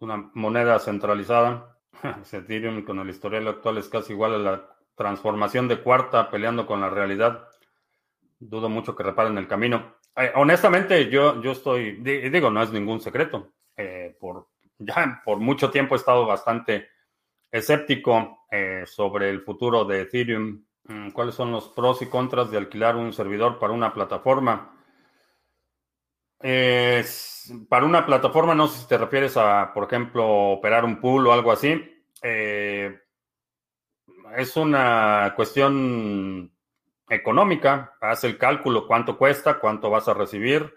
una 0.00 0.30
moneda 0.34 0.78
centralizada. 0.78 1.76
Ethereum 2.32 2.84
con 2.84 3.00
el 3.00 3.10
historial 3.10 3.48
actual 3.48 3.78
es 3.78 3.88
casi 3.88 4.12
igual 4.12 4.34
a 4.34 4.38
la 4.38 4.76
transformación 4.94 5.66
de 5.66 5.80
cuarta 5.80 6.30
peleando 6.30 6.66
con 6.66 6.80
la 6.80 6.88
realidad. 6.88 7.48
Dudo 8.38 8.68
mucho 8.68 8.94
que 8.94 9.02
reparen 9.02 9.38
el 9.38 9.48
camino. 9.48 9.96
Eh, 10.16 10.30
honestamente, 10.36 11.10
yo, 11.10 11.42
yo 11.42 11.52
estoy, 11.52 11.96
digo, 11.96 12.50
no 12.50 12.62
es 12.62 12.70
ningún 12.70 13.00
secreto. 13.00 13.54
Eh, 13.76 14.16
por, 14.20 14.48
ya 14.78 15.20
por 15.24 15.38
mucho 15.38 15.70
tiempo 15.70 15.94
he 15.94 15.98
estado 15.98 16.26
bastante 16.26 16.88
escéptico 17.50 18.46
eh, 18.50 18.84
sobre 18.86 19.30
el 19.30 19.42
futuro 19.42 19.84
de 19.84 20.02
Ethereum. 20.02 20.64
Mm, 20.86 21.10
¿Cuáles 21.10 21.34
son 21.34 21.50
los 21.52 21.68
pros 21.68 22.02
y 22.02 22.06
contras 22.06 22.50
de 22.50 22.58
alquilar 22.58 22.96
un 22.96 23.12
servidor 23.12 23.58
para 23.58 23.72
una 23.72 23.92
plataforma? 23.92 24.70
para 27.70 27.86
una 27.86 28.04
plataforma, 28.04 28.54
no 28.54 28.68
sé 28.68 28.80
si 28.82 28.88
te 28.88 28.98
refieres 28.98 29.36
a, 29.38 29.72
por 29.72 29.84
ejemplo, 29.84 30.26
operar 30.52 30.84
un 30.84 31.00
pool 31.00 31.26
o 31.26 31.32
algo 31.32 31.50
así. 31.50 31.80
Eh, 32.22 32.98
es 34.36 34.56
una 34.56 35.32
cuestión 35.36 36.52
económica. 37.08 37.96
Haz 38.00 38.24
el 38.24 38.36
cálculo, 38.38 38.86
cuánto 38.86 39.16
cuesta, 39.16 39.58
cuánto 39.58 39.90
vas 39.90 40.08
a 40.08 40.14
recibir 40.14 40.74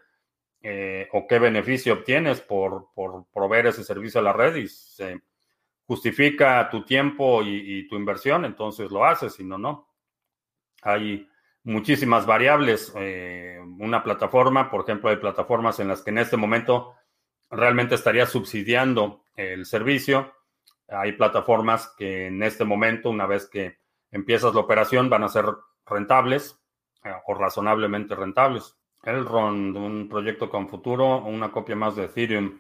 eh, 0.62 1.08
o 1.14 1.28
qué 1.28 1.40
beneficio 1.40 1.94
obtienes 1.94 2.42
por, 2.42 2.90
proveer 3.34 3.68
ese 3.68 3.84
servicio 3.84 4.20
a 4.20 4.24
la 4.24 4.34
red 4.34 4.56
y 4.56 4.68
se 4.68 5.22
justifica 5.86 6.70
tu 6.70 6.84
tiempo 6.84 7.44
y, 7.44 7.80
y 7.80 7.88
tu 7.88 7.96
inversión, 7.96 8.46
entonces 8.46 8.92
lo 8.92 9.06
haces, 9.06 9.34
si 9.34 9.44
no, 9.44 9.58
no. 9.58 9.87
Hay 10.82 11.30
muchísimas 11.64 12.26
variables. 12.26 12.94
Eh, 12.96 13.60
una 13.80 14.04
plataforma, 14.04 14.70
por 14.72 14.82
ejemplo, 14.82 15.10
hay 15.10 15.18
plataformas 15.18 15.80
en 15.80 15.90
las 15.90 16.02
que 16.02 16.12
en 16.12 16.20
este 16.20 16.38
momento 16.38 16.96
realmente 17.50 17.96
estaría 17.96 18.26
subsidiando 18.26 19.24
el 19.36 19.66
servicio. 19.66 20.34
Hay 20.88 21.14
plataformas 21.14 21.94
que 21.98 22.28
en 22.28 22.42
este 22.44 22.64
momento, 22.64 23.10
una 23.10 23.26
vez 23.26 23.48
que 23.48 23.80
empiezas 24.12 24.54
la 24.54 24.62
operación, 24.62 25.10
van 25.10 25.24
a 25.24 25.30
ser 25.30 25.46
rentables 25.86 26.60
eh, 27.04 27.12
o 27.28 27.34
razonablemente 27.34 28.16
rentables. 28.16 28.78
Elrond, 29.04 29.76
un 29.78 30.10
proyecto 30.10 30.50
con 30.50 30.68
futuro, 30.68 31.18
una 31.18 31.52
copia 31.52 31.76
más 31.76 31.96
de 31.96 32.06
Ethereum. 32.06 32.60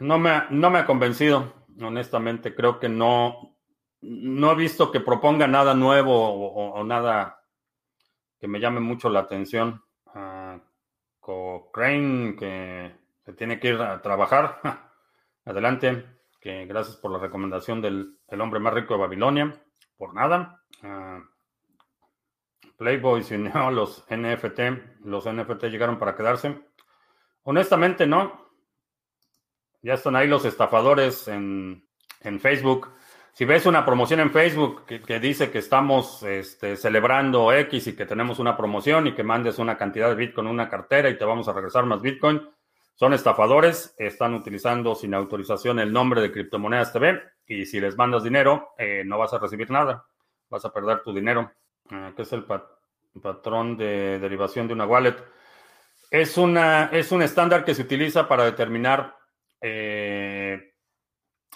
No 0.00 0.18
me, 0.18 0.42
no 0.50 0.70
me 0.70 0.80
ha 0.80 0.86
convencido, 0.86 1.52
honestamente. 1.80 2.54
Creo 2.54 2.78
que 2.78 2.88
no, 2.88 3.56
no 4.02 4.52
he 4.52 4.54
visto 4.54 4.90
que 4.90 5.00
proponga 5.00 5.46
nada 5.46 5.74
nuevo 5.74 6.72
o 6.72 6.84
nada 6.84 7.42
que 8.42 8.48
me 8.48 8.58
llame 8.58 8.80
mucho 8.80 9.08
la 9.08 9.20
atención. 9.20 9.84
Uh, 10.06 10.58
Cochrane, 11.20 12.34
que 12.34 12.92
se 13.24 13.34
tiene 13.34 13.60
que 13.60 13.68
ir 13.68 13.80
a 13.80 14.02
trabajar. 14.02 14.60
Adelante, 15.44 16.04
que 16.40 16.66
gracias 16.66 16.96
por 16.96 17.12
la 17.12 17.20
recomendación 17.20 17.80
del 17.80 18.18
el 18.26 18.40
hombre 18.40 18.58
más 18.58 18.74
rico 18.74 18.94
de 18.94 19.00
Babilonia. 19.00 19.62
Por 19.96 20.12
nada. 20.12 20.60
Uh, 20.82 21.22
Playboy 22.76 23.22
se 23.22 23.36
unió 23.36 23.54
a 23.54 23.70
los 23.70 24.04
NFT. 24.10 25.04
Los 25.04 25.32
NFT 25.32 25.66
llegaron 25.66 26.00
para 26.00 26.16
quedarse. 26.16 26.66
Honestamente, 27.44 28.08
no. 28.08 28.50
Ya 29.82 29.94
están 29.94 30.16
ahí 30.16 30.26
los 30.26 30.44
estafadores 30.44 31.28
en, 31.28 31.88
en 32.22 32.40
Facebook 32.40 32.92
si 33.32 33.46
ves 33.46 33.64
una 33.64 33.84
promoción 33.84 34.20
en 34.20 34.30
Facebook 34.30 34.84
que, 34.84 35.18
dice 35.18 35.50
que 35.50 35.58
estamos 35.58 36.22
este, 36.22 36.76
celebrando 36.76 37.50
X 37.52 37.86
y 37.86 37.96
que 37.96 38.04
tenemos 38.04 38.38
una 38.38 38.56
promoción 38.56 39.06
y 39.06 39.14
que 39.14 39.22
mandes 39.22 39.58
una 39.58 39.78
cantidad 39.78 40.10
de 40.10 40.14
Bitcoin 40.14 40.48
en 40.48 40.52
una 40.52 40.68
cartera 40.68 41.08
y 41.08 41.16
te 41.16 41.24
vamos 41.24 41.48
a 41.48 41.54
regresar 41.54 41.86
más 41.86 42.02
Bitcoin, 42.02 42.42
son 42.94 43.14
estafadores, 43.14 43.94
están 43.96 44.34
utilizando 44.34 44.94
sin 44.94 45.14
autorización 45.14 45.78
el 45.78 45.92
nombre 45.92 46.20
de 46.20 46.30
Criptomonedas 46.30 46.92
TV 46.92 47.22
y 47.46 47.64
si 47.64 47.80
les 47.80 47.96
mandas 47.96 48.22
dinero, 48.22 48.74
eh, 48.76 49.02
no 49.06 49.16
vas 49.16 49.32
a 49.32 49.38
recibir 49.38 49.70
nada, 49.70 50.04
vas 50.50 50.64
a 50.66 50.72
perder 50.72 51.02
tu 51.02 51.14
dinero. 51.14 51.50
Ah, 51.90 52.12
¿Qué 52.14 52.22
es 52.22 52.32
el 52.34 52.44
patrón 52.44 53.78
de 53.78 54.18
derivación 54.18 54.68
de 54.68 54.74
una 54.74 54.86
wallet? 54.86 55.16
Es, 56.10 56.36
una, 56.36 56.90
es 56.92 57.10
un 57.12 57.22
estándar 57.22 57.64
que 57.64 57.74
se 57.74 57.82
utiliza 57.82 58.28
para 58.28 58.44
determinar 58.44 59.16
eh, 59.58 60.71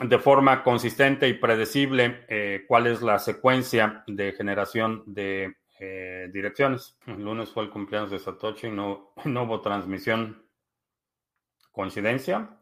de 0.00 0.18
forma 0.18 0.62
consistente 0.62 1.28
y 1.28 1.34
predecible 1.34 2.24
eh, 2.28 2.64
cuál 2.68 2.86
es 2.86 3.02
la 3.02 3.18
secuencia 3.18 4.04
de 4.06 4.32
generación 4.32 5.02
de 5.06 5.56
eh, 5.80 6.28
direcciones. 6.32 6.98
El 7.06 7.24
lunes 7.24 7.50
fue 7.50 7.64
el 7.64 7.70
cumpleaños 7.70 8.10
de 8.10 8.18
Satoshi 8.18 8.68
y 8.68 8.70
no, 8.72 9.12
hubo 9.24 9.60
transmisión. 9.60 10.44
¿Coincidencia? 11.70 12.58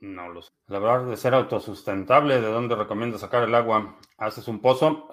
No 0.00 0.28
lo 0.28 0.42
sé. 0.42 0.50
La 0.66 0.78
verdad 0.78 1.06
de 1.06 1.16
ser 1.16 1.34
autosustentable, 1.34 2.40
¿de 2.40 2.48
dónde 2.48 2.74
recomiendo 2.74 3.18
sacar 3.18 3.44
el 3.44 3.54
agua? 3.54 3.98
Haces 4.18 4.48
un 4.48 4.60
pozo. 4.60 5.08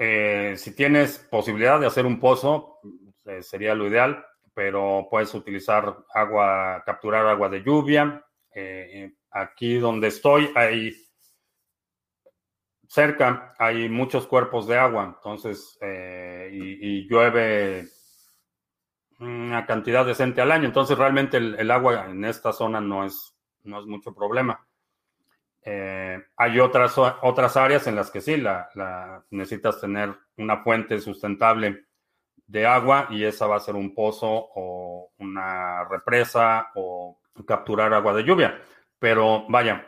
si 0.56 0.76
tienes 0.76 1.20
posibilidad 1.30 1.80
de 1.80 1.88
hacer 1.88 2.06
un 2.06 2.20
pozo, 2.20 2.80
sería 3.42 3.76
lo 3.76 3.88
ideal 3.88 4.26
pero 4.60 5.08
puedes 5.10 5.34
utilizar 5.36 6.04
agua, 6.14 6.84
capturar 6.86 7.26
agua 7.28 7.48
de 7.48 7.64
lluvia. 7.64 8.26
Eh, 8.54 9.14
aquí 9.32 9.78
donde 9.78 10.08
estoy 10.08 10.50
hay 10.56 10.96
cerca 12.88 13.54
hay 13.58 13.88
muchos 13.90 14.28
cuerpos 14.28 14.68
de 14.68 14.78
agua, 14.78 15.16
entonces 15.18 15.78
eh, 15.82 16.50
y, 16.52 17.08
llueve 17.08 17.88
una 19.20 19.66
cantidad 19.66 20.06
decente 20.06 20.42
al 20.42 20.52
año, 20.52 20.66
entonces 20.66 20.98
realmente 20.98 21.38
el, 21.38 21.72
agua 21.72 22.08
en 22.10 22.26
esta 22.26 22.52
zona 22.54 22.82
no 22.82 23.06
es 23.06 23.36
no 23.64 23.80
es 23.80 23.86
mucho 23.86 24.14
problema. 24.14 24.66
Eh, 25.62 26.18
hay 26.38 26.60
otras 26.60 26.96
otras 26.98 27.58
áreas 27.58 27.86
en 27.88 27.96
las 27.96 28.10
que 28.10 28.22
sí 28.22 28.38
la 28.38 29.24
necesitas 29.30 29.80
tener 29.82 30.16
una 30.38 30.64
fuente 30.64 31.00
sustentable 31.00 31.90
de 32.50 32.66
agua 32.66 33.08
y 33.12 33.24
esa 33.24 33.46
va 33.46 33.58
a 33.58 33.60
ser 33.60 33.76
un 33.76 33.94
pozo 33.94 34.28
o 34.28 35.12
una 35.20 35.84
represa 35.88 36.70
o 36.74 37.20
capturar 37.46 37.94
agua 37.94 38.14
de 38.14 38.24
lluvia. 38.24 38.60
Pero 39.00 39.46
vaya, 39.48 39.88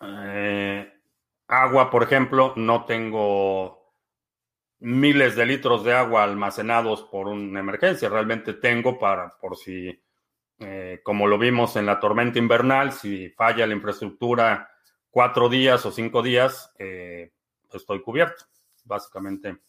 eh, 0.00 0.92
agua, 1.48 1.90
por 1.90 2.02
ejemplo, 2.02 2.54
no 2.56 2.84
tengo 2.84 3.94
miles 4.80 5.36
de 5.36 5.46
litros 5.46 5.84
de 5.84 5.94
agua 5.94 6.24
almacenados 6.24 7.02
por 7.04 7.28
una 7.28 7.60
emergencia. 7.60 8.08
Realmente 8.08 8.54
tengo 8.54 8.98
para, 8.98 9.30
por 9.40 9.56
si, 9.56 10.02
eh, 10.58 11.00
como 11.04 11.26
lo 11.26 11.38
vimos 11.38 11.76
en 11.76 11.86
la 11.86 12.00
tormenta 12.00 12.38
invernal, 12.38 12.92
si 12.92 13.28
falla 13.30 13.66
la 13.66 13.74
infraestructura 13.74 14.70
cuatro 15.10 15.48
días 15.48 15.84
o 15.86 15.92
cinco 15.92 16.22
días, 16.22 16.72
eh, 16.78 17.32
estoy 17.72 18.02
cubierto. 18.02 18.46
Básicamente 18.84 19.60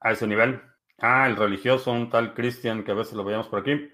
a 0.00 0.12
ese 0.12 0.26
nivel. 0.26 0.60
Ah, 0.98 1.26
el 1.26 1.34
religioso, 1.34 1.90
un 1.90 2.08
tal 2.08 2.34
Cristian 2.34 2.84
que 2.84 2.92
a 2.92 2.94
veces 2.94 3.14
lo 3.14 3.24
veíamos 3.24 3.48
por 3.48 3.60
aquí. 3.60 3.90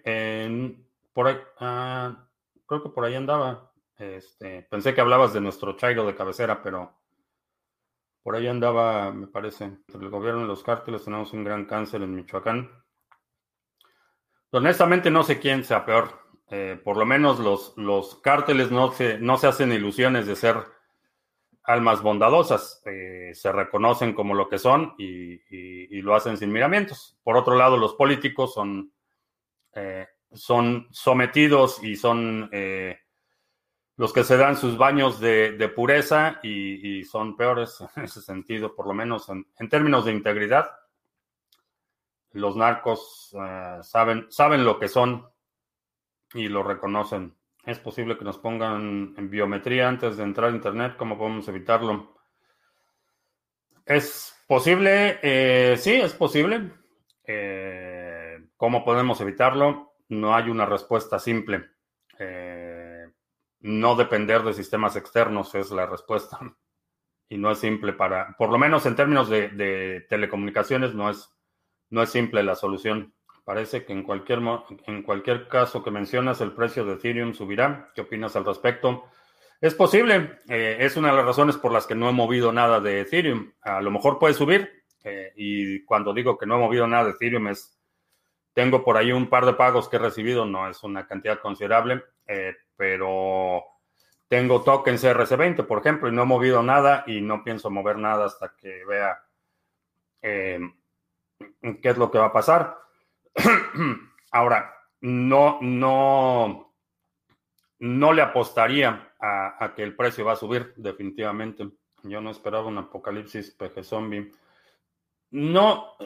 por 1.14 1.28
ahí, 1.28 1.36
ah, 1.60 2.29
creo 2.70 2.84
que 2.84 2.90
por 2.90 3.04
ahí 3.04 3.16
andaba. 3.16 3.72
Este, 3.98 4.62
pensé 4.62 4.94
que 4.94 5.00
hablabas 5.00 5.32
de 5.32 5.40
nuestro 5.40 5.76
Chairo 5.76 6.06
de 6.06 6.14
cabecera, 6.14 6.62
pero 6.62 7.00
por 8.22 8.36
ahí 8.36 8.46
andaba, 8.46 9.10
me 9.10 9.26
parece. 9.26 9.64
Entre 9.64 9.98
el 9.98 10.08
gobierno 10.08 10.44
y 10.44 10.46
los 10.46 10.62
cárteles 10.62 11.04
tenemos 11.04 11.32
un 11.32 11.42
gran 11.42 11.64
cáncer 11.64 12.02
en 12.02 12.14
Michoacán. 12.14 12.70
Honestamente 14.52 15.10
no 15.10 15.24
sé 15.24 15.40
quién 15.40 15.64
sea 15.64 15.84
peor. 15.84 16.12
Eh, 16.48 16.80
por 16.82 16.96
lo 16.96 17.04
menos 17.04 17.40
los, 17.40 17.76
los 17.76 18.20
cárteles 18.20 18.70
no 18.70 18.92
se, 18.92 19.18
no 19.18 19.36
se 19.36 19.48
hacen 19.48 19.72
ilusiones 19.72 20.28
de 20.28 20.36
ser 20.36 20.56
almas 21.64 22.02
bondadosas, 22.02 22.82
eh, 22.86 23.32
se 23.34 23.50
reconocen 23.52 24.12
como 24.14 24.34
lo 24.34 24.48
que 24.48 24.58
son 24.58 24.94
y, 24.96 25.40
lo 26.02 26.14
hacen 26.14 26.36
sin 26.36 26.52
miramientos. 26.52 27.18
Por 27.24 27.36
otro 27.36 27.56
lado, 27.56 27.76
los 27.76 27.94
políticos 27.94 28.54
son, 28.54 28.92
eh, 29.74 30.06
son 30.32 30.88
sometidos 30.90 31.82
y 31.82 31.96
son 31.96 32.48
eh, 32.52 32.98
los 33.96 34.12
que 34.12 34.24
se 34.24 34.36
dan 34.36 34.56
sus 34.56 34.78
baños 34.78 35.20
de, 35.20 35.72
pureza 35.74 36.40
y, 36.42 37.04
son 37.04 37.36
peores 37.36 37.78
en 37.96 38.04
ese 38.04 38.22
sentido, 38.22 38.74
por 38.74 38.86
lo 38.86 38.94
menos 38.94 39.28
en, 39.28 39.68
términos 39.68 40.04
de 40.04 40.12
integridad. 40.12 40.70
Los 42.32 42.56
narcos 42.56 43.34
saben, 43.82 44.26
saben 44.30 44.64
lo 44.64 44.78
que 44.78 44.88
son 44.88 45.28
y 46.32 46.48
lo 46.48 46.62
reconocen. 46.62 47.34
Es 47.66 47.78
posible 47.78 48.16
que 48.16 48.24
nos 48.24 48.38
pongan 48.38 49.14
en 49.16 49.30
biometría 49.30 49.88
antes 49.88 50.16
de 50.16 50.22
entrar 50.22 50.50
a 50.50 50.54
Internet. 50.54 50.94
¿Cómo 50.96 51.18
podemos 51.18 51.46
evitarlo? 51.48 52.16
Es 53.84 54.34
posible, 54.46 55.18
eh, 55.22 55.76
sí, 55.76 55.92
es 55.92 56.14
posible. 56.14 56.72
Eh, 57.24 58.38
¿Cómo 58.56 58.84
podemos 58.84 59.20
evitarlo? 59.20 59.89
No 60.10 60.34
hay 60.34 60.50
una 60.50 60.66
respuesta 60.66 61.18
simple. 61.18 61.70
Eh, 62.18 63.06
no 63.60 63.94
depender 63.94 64.42
de 64.42 64.52
sistemas 64.52 64.96
externos 64.96 65.54
es 65.54 65.70
la 65.70 65.86
respuesta. 65.86 66.38
Y 67.28 67.38
no 67.38 67.52
es 67.52 67.58
simple 67.58 67.92
para, 67.92 68.34
por 68.36 68.50
lo 68.50 68.58
menos 68.58 68.86
en 68.86 68.96
términos 68.96 69.28
de, 69.28 70.04
telecomunicaciones, 70.08 70.94
no 70.94 71.10
es, 71.10 71.32
no 71.88 72.02
es 72.02 72.10
simple 72.10 72.42
la 72.42 72.56
solución. 72.56 73.14
Parece 73.44 73.84
que 73.84 73.92
en 73.92 74.02
cualquier, 74.02 74.40
en 74.86 75.02
cualquier 75.04 75.46
caso 75.46 75.84
que 75.84 75.92
mencionas, 75.92 76.40
el 76.40 76.52
precio 76.52 76.84
de 76.84 76.94
Ethereum 76.94 77.32
subirá. 77.32 77.92
¿Qué 77.94 78.00
opinas 78.00 78.34
al 78.34 78.44
respecto? 78.44 79.04
Es 79.60 79.74
posible. 79.74 80.38
Eh, 80.48 80.78
es 80.80 80.96
una 80.96 81.10
de 81.10 81.18
las 81.18 81.24
razones 81.24 81.56
por 81.56 81.70
las 81.70 81.86
que 81.86 81.94
no 81.94 82.08
he 82.08 82.12
movido 82.12 82.52
nada 82.52 82.80
de 82.80 83.02
Ethereum. 83.02 83.52
A 83.60 83.80
lo 83.80 83.92
mejor 83.92 84.18
puede 84.18 84.34
subir. 84.34 84.82
Eh, 85.04 85.32
y 85.36 85.84
cuando 85.84 86.12
digo 86.12 86.36
que 86.36 86.46
no 86.46 86.56
he 86.56 86.60
movido 86.60 86.88
nada 86.88 87.04
de 87.04 87.10
Ethereum 87.10 87.46
es, 87.46 87.79
tengo 88.60 88.84
por 88.84 88.98
ahí 88.98 89.10
un 89.10 89.26
par 89.30 89.46
de 89.46 89.54
pagos 89.54 89.88
que 89.88 89.96
he 89.96 89.98
recibido. 89.98 90.44
No 90.44 90.68
es 90.68 90.82
una 90.82 91.06
cantidad 91.06 91.40
considerable, 91.40 92.04
eh, 92.26 92.54
pero 92.76 93.64
tengo 94.28 94.60
tokens 94.60 95.02
RC20, 95.02 95.66
por 95.66 95.78
ejemplo, 95.78 96.10
y 96.10 96.12
no 96.12 96.24
he 96.24 96.26
movido 96.26 96.62
nada 96.62 97.02
y 97.06 97.22
no 97.22 97.42
pienso 97.42 97.70
mover 97.70 97.96
nada 97.96 98.26
hasta 98.26 98.54
que 98.54 98.84
vea 98.84 99.18
qué 100.20 100.60
es 101.88 101.96
lo 101.96 102.10
que 102.10 102.18
va 102.18 102.26
a 102.26 102.32
pasar. 102.34 102.76
Ahora, 104.30 104.74
no, 105.00 105.58
no, 105.62 106.74
no 107.78 108.12
le 108.12 108.20
apostaría 108.20 109.14
a, 109.18 109.72
que 109.74 109.82
el 109.82 109.96
precio 109.96 110.26
va 110.26 110.32
a 110.32 110.36
subir, 110.36 110.74
definitivamente. 110.76 111.66
Yo 112.02 112.20
no 112.20 112.30
esperaba 112.30 112.66
un 112.66 112.76
apocalipsis 112.76 113.52
PG 113.52 113.84
zombie. 113.84 114.30
No, 115.30 115.96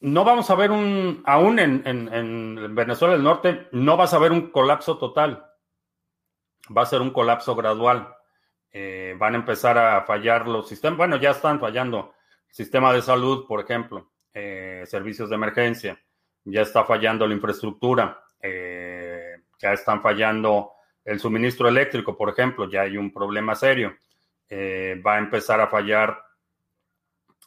no 0.00 0.24
vamos 0.24 0.48
a 0.50 0.54
ver 0.54 0.70
un, 0.70 1.22
aún 1.26 1.58
en, 1.58 2.74
Venezuela 2.74 3.14
del 3.14 3.22
Norte, 3.22 3.68
no 3.72 3.96
vas 3.96 4.14
a 4.14 4.18
ver 4.18 4.32
un 4.32 4.50
colapso 4.50 4.98
total. 4.98 5.46
Va 6.74 6.82
a 6.82 6.86
ser 6.86 7.02
un 7.02 7.10
colapso 7.10 7.54
gradual. 7.54 8.14
Eh, 8.72 9.14
van 9.18 9.34
a 9.34 9.38
empezar 9.38 9.76
a 9.76 10.02
fallar 10.02 10.48
los 10.48 10.68
sistemas. 10.68 10.96
Bueno, 10.96 11.16
ya 11.16 11.30
están 11.30 11.60
fallando. 11.60 12.14
Sistema 12.48 12.92
de 12.92 13.02
salud, 13.02 13.46
por 13.46 13.60
ejemplo, 13.60 14.12
eh, 14.32 14.84
servicios 14.86 15.28
de 15.28 15.36
emergencia 15.36 16.00
ya 16.44 16.62
está 16.62 16.84
fallando 16.84 17.26
la 17.26 17.34
infraestructura, 17.34 18.24
eh, 18.40 19.42
ya 19.58 19.72
están 19.72 20.00
fallando 20.00 20.72
el 21.04 21.20
suministro 21.20 21.68
eléctrico, 21.68 22.16
por 22.16 22.30
ejemplo, 22.30 22.68
ya 22.68 22.82
hay 22.82 22.96
un 22.96 23.12
problema 23.12 23.54
serio. 23.54 23.94
Va 24.50 25.14
a 25.14 25.18
empezar 25.18 25.60
a 25.60 25.68
fallar 25.68 26.24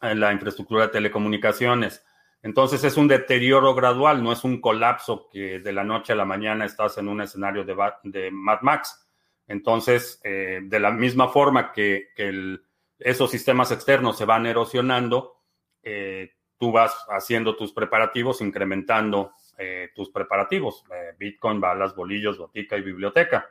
la 0.01 0.31
infraestructura 0.31 0.83
de 0.83 0.93
telecomunicaciones. 0.93 2.05
Entonces 2.43 2.83
es 2.83 2.97
un 2.97 3.07
deterioro 3.07 3.73
gradual, 3.73 4.21
no 4.21 4.31
es 4.31 4.43
un 4.43 4.61
colapso 4.61 5.27
que 5.31 5.59
de 5.59 5.73
la 5.73 5.83
noche 5.83 6.13
a 6.13 6.15
la 6.15 6.25
mañana 6.25 6.65
estás 6.65 6.97
en 6.99 7.07
un 7.07 7.21
escenario 7.21 7.63
de, 7.63 8.29
Mad 8.31 8.61
Max. 8.61 9.09
Entonces, 9.47 10.21
eh, 10.23 10.59
de 10.61 10.79
la 10.79 10.91
misma 10.91 11.29
forma 11.29 11.71
que, 11.71 12.09
esos 12.99 13.31
sistemas 13.31 13.71
externos 13.71 14.17
se 14.17 14.25
van 14.25 14.45
erosionando, 14.45 15.41
tú 16.57 16.71
vas 16.71 17.05
haciendo 17.09 17.57
tus 17.57 17.73
preparativos, 17.73 18.39
incrementando 18.39 19.33
eh, 19.57 19.89
tus 19.93 20.09
preparativos. 20.09 20.83
Eh, 20.91 21.13
Bitcoin, 21.17 21.59
balas, 21.59 21.95
bolillos, 21.95 22.37
botica 22.37 22.77
y 22.77 22.81
biblioteca. 22.81 23.47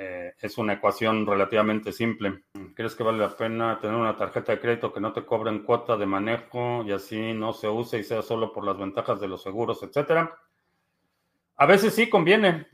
Eh, 0.00 0.32
es 0.40 0.56
una 0.58 0.74
ecuación 0.74 1.26
relativamente 1.26 1.90
simple. 1.90 2.44
¿Crees 2.74 2.94
que 2.94 3.02
vale 3.02 3.18
la 3.18 3.36
pena 3.36 3.80
tener 3.80 3.96
una 3.96 4.16
tarjeta 4.16 4.52
de 4.52 4.60
crédito 4.60 4.92
que 4.92 5.00
no 5.00 5.12
te 5.12 5.26
cobren 5.26 5.64
cuota 5.64 5.96
de 5.96 6.06
manejo 6.06 6.84
y 6.86 6.92
así 6.92 7.32
no 7.32 7.52
se 7.52 7.68
use 7.68 7.98
y 7.98 8.04
sea 8.04 8.22
solo 8.22 8.52
por 8.52 8.64
las 8.64 8.78
ventajas 8.78 9.20
de 9.20 9.26
los 9.26 9.42
seguros, 9.42 9.82
etcétera? 9.82 10.38
A 11.56 11.66
veces 11.66 11.94
sí 11.94 12.08
conviene. 12.08 12.68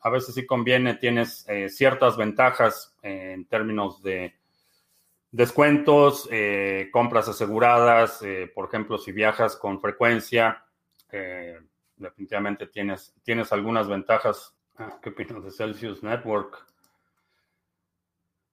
a 0.00 0.10
veces 0.10 0.34
sí 0.34 0.46
conviene. 0.46 0.94
Tienes 0.94 1.44
ciertas 1.68 2.16
ventajas 2.16 2.94
en 3.02 3.46
términos 3.46 4.02
de 4.02 4.34
Descuentos, 5.34 6.28
eh, 6.30 6.90
compras 6.92 7.26
aseguradas, 7.26 8.22
eh, 8.22 8.48
por 8.54 8.68
ejemplo, 8.68 8.98
si 8.98 9.10
viajas 9.10 9.56
con 9.56 9.80
frecuencia, 9.80 10.64
eh, 11.10 11.58
definitivamente 11.96 12.68
tienes, 12.68 13.12
tienes 13.24 13.52
algunas 13.52 13.88
ventajas. 13.88 14.54
Ah, 14.76 14.98
¿Qué 15.00 15.10
opinas 15.10 15.44
de 15.44 15.52
Celsius 15.52 16.02
Network? 16.02 16.66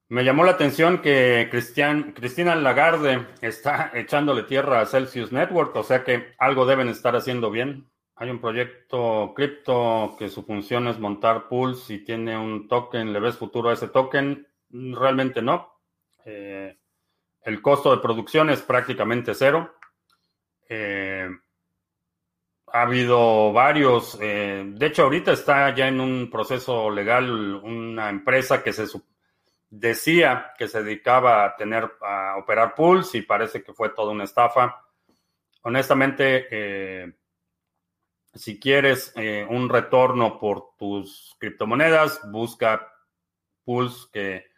Me 0.08 0.24
llamó 0.24 0.44
la 0.44 0.52
atención 0.52 1.02
que 1.02 1.48
Cristian, 1.50 2.12
Cristina 2.12 2.54
Lagarde 2.54 3.26
está 3.40 3.90
echándole 3.94 4.44
tierra 4.44 4.80
a 4.80 4.86
Celsius 4.86 5.32
Network, 5.32 5.74
o 5.74 5.82
sea 5.82 6.04
que 6.04 6.34
algo 6.38 6.64
deben 6.64 6.88
estar 6.88 7.16
haciendo 7.16 7.50
bien. 7.50 7.90
Hay 8.14 8.30
un 8.30 8.40
proyecto 8.40 9.32
cripto 9.34 10.14
que 10.16 10.28
su 10.28 10.44
función 10.44 10.86
es 10.86 10.98
montar 10.98 11.48
pools 11.48 11.90
y 11.90 12.04
tiene 12.04 12.38
un 12.38 12.68
token. 12.68 13.12
¿Le 13.12 13.18
ves 13.18 13.36
futuro 13.36 13.70
a 13.70 13.72
ese 13.72 13.88
token? 13.88 14.46
Realmente 14.70 15.42
no. 15.42 15.80
Eh, 16.24 16.78
el 17.40 17.60
costo 17.60 17.90
de 17.90 18.00
producción 18.00 18.50
es 18.50 18.62
prácticamente 18.62 19.34
cero. 19.34 19.74
Eh, 20.68 21.28
ha 22.72 22.82
habido 22.82 23.52
varios, 23.52 24.18
eh, 24.20 24.64
de 24.66 24.86
hecho 24.86 25.02
ahorita 25.02 25.32
está 25.32 25.74
ya 25.74 25.88
en 25.88 26.00
un 26.00 26.30
proceso 26.30 26.90
legal 26.90 27.30
una 27.56 28.08
empresa 28.08 28.62
que 28.62 28.72
se 28.72 28.86
decía 29.68 30.54
que 30.56 30.68
se 30.68 30.82
dedicaba 30.82 31.44
a 31.44 31.56
tener, 31.56 31.90
a 32.00 32.36
operar 32.38 32.74
pools 32.74 33.14
y 33.14 33.22
parece 33.22 33.62
que 33.62 33.74
fue 33.74 33.90
toda 33.90 34.12
una 34.12 34.24
estafa. 34.24 34.84
Honestamente, 35.62 36.46
eh, 36.50 37.12
si 38.34 38.58
quieres 38.58 39.12
eh, 39.16 39.46
un 39.48 39.68
retorno 39.68 40.38
por 40.38 40.74
tus 40.78 41.36
criptomonedas, 41.38 42.20
busca 42.30 42.90
pools 43.64 44.08
que, 44.12 44.50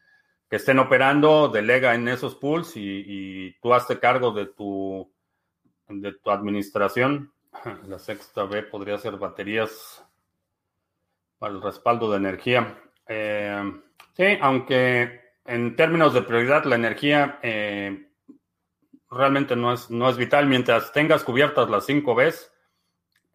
estén 0.51 0.79
operando, 0.79 1.49
delega 1.49 1.97
en 1.97 2.07
esos 2.07 2.37
pools 2.37 2.77
y, 2.77 3.57
tú 3.61 3.75
hazte 3.75 3.99
cargo 3.99 4.31
de 4.31 4.47
tu, 4.47 5.13
de 5.89 6.13
tu 6.13 6.31
administración. 6.31 7.34
La 7.89 7.99
sexta 7.99 8.45
B 8.45 8.63
podría 8.63 8.99
ser 8.99 9.17
baterías 9.17 10.05
para 11.39 11.55
el 11.55 11.63
respaldo 11.63 12.11
de 12.11 12.17
energía. 12.17 12.79
Eh, 13.07 13.81
sí, 14.17 14.39
aunque 14.41 15.21
en 15.45 15.77
términos 15.77 16.15
de 16.15 16.23
prioridad 16.23 16.65
la 16.65 16.77
energía 16.77 17.39
eh, 17.43 18.09
realmente 19.11 19.57
no 19.57 19.73
es, 19.73 19.91
no 19.91 20.09
es 20.09 20.17
vital. 20.17 20.47
Mientras 20.47 20.93
tengas 20.93 21.25
cubiertas 21.25 21.69
las 21.69 21.87
cinco 21.87 22.15
Bs, 22.15 22.51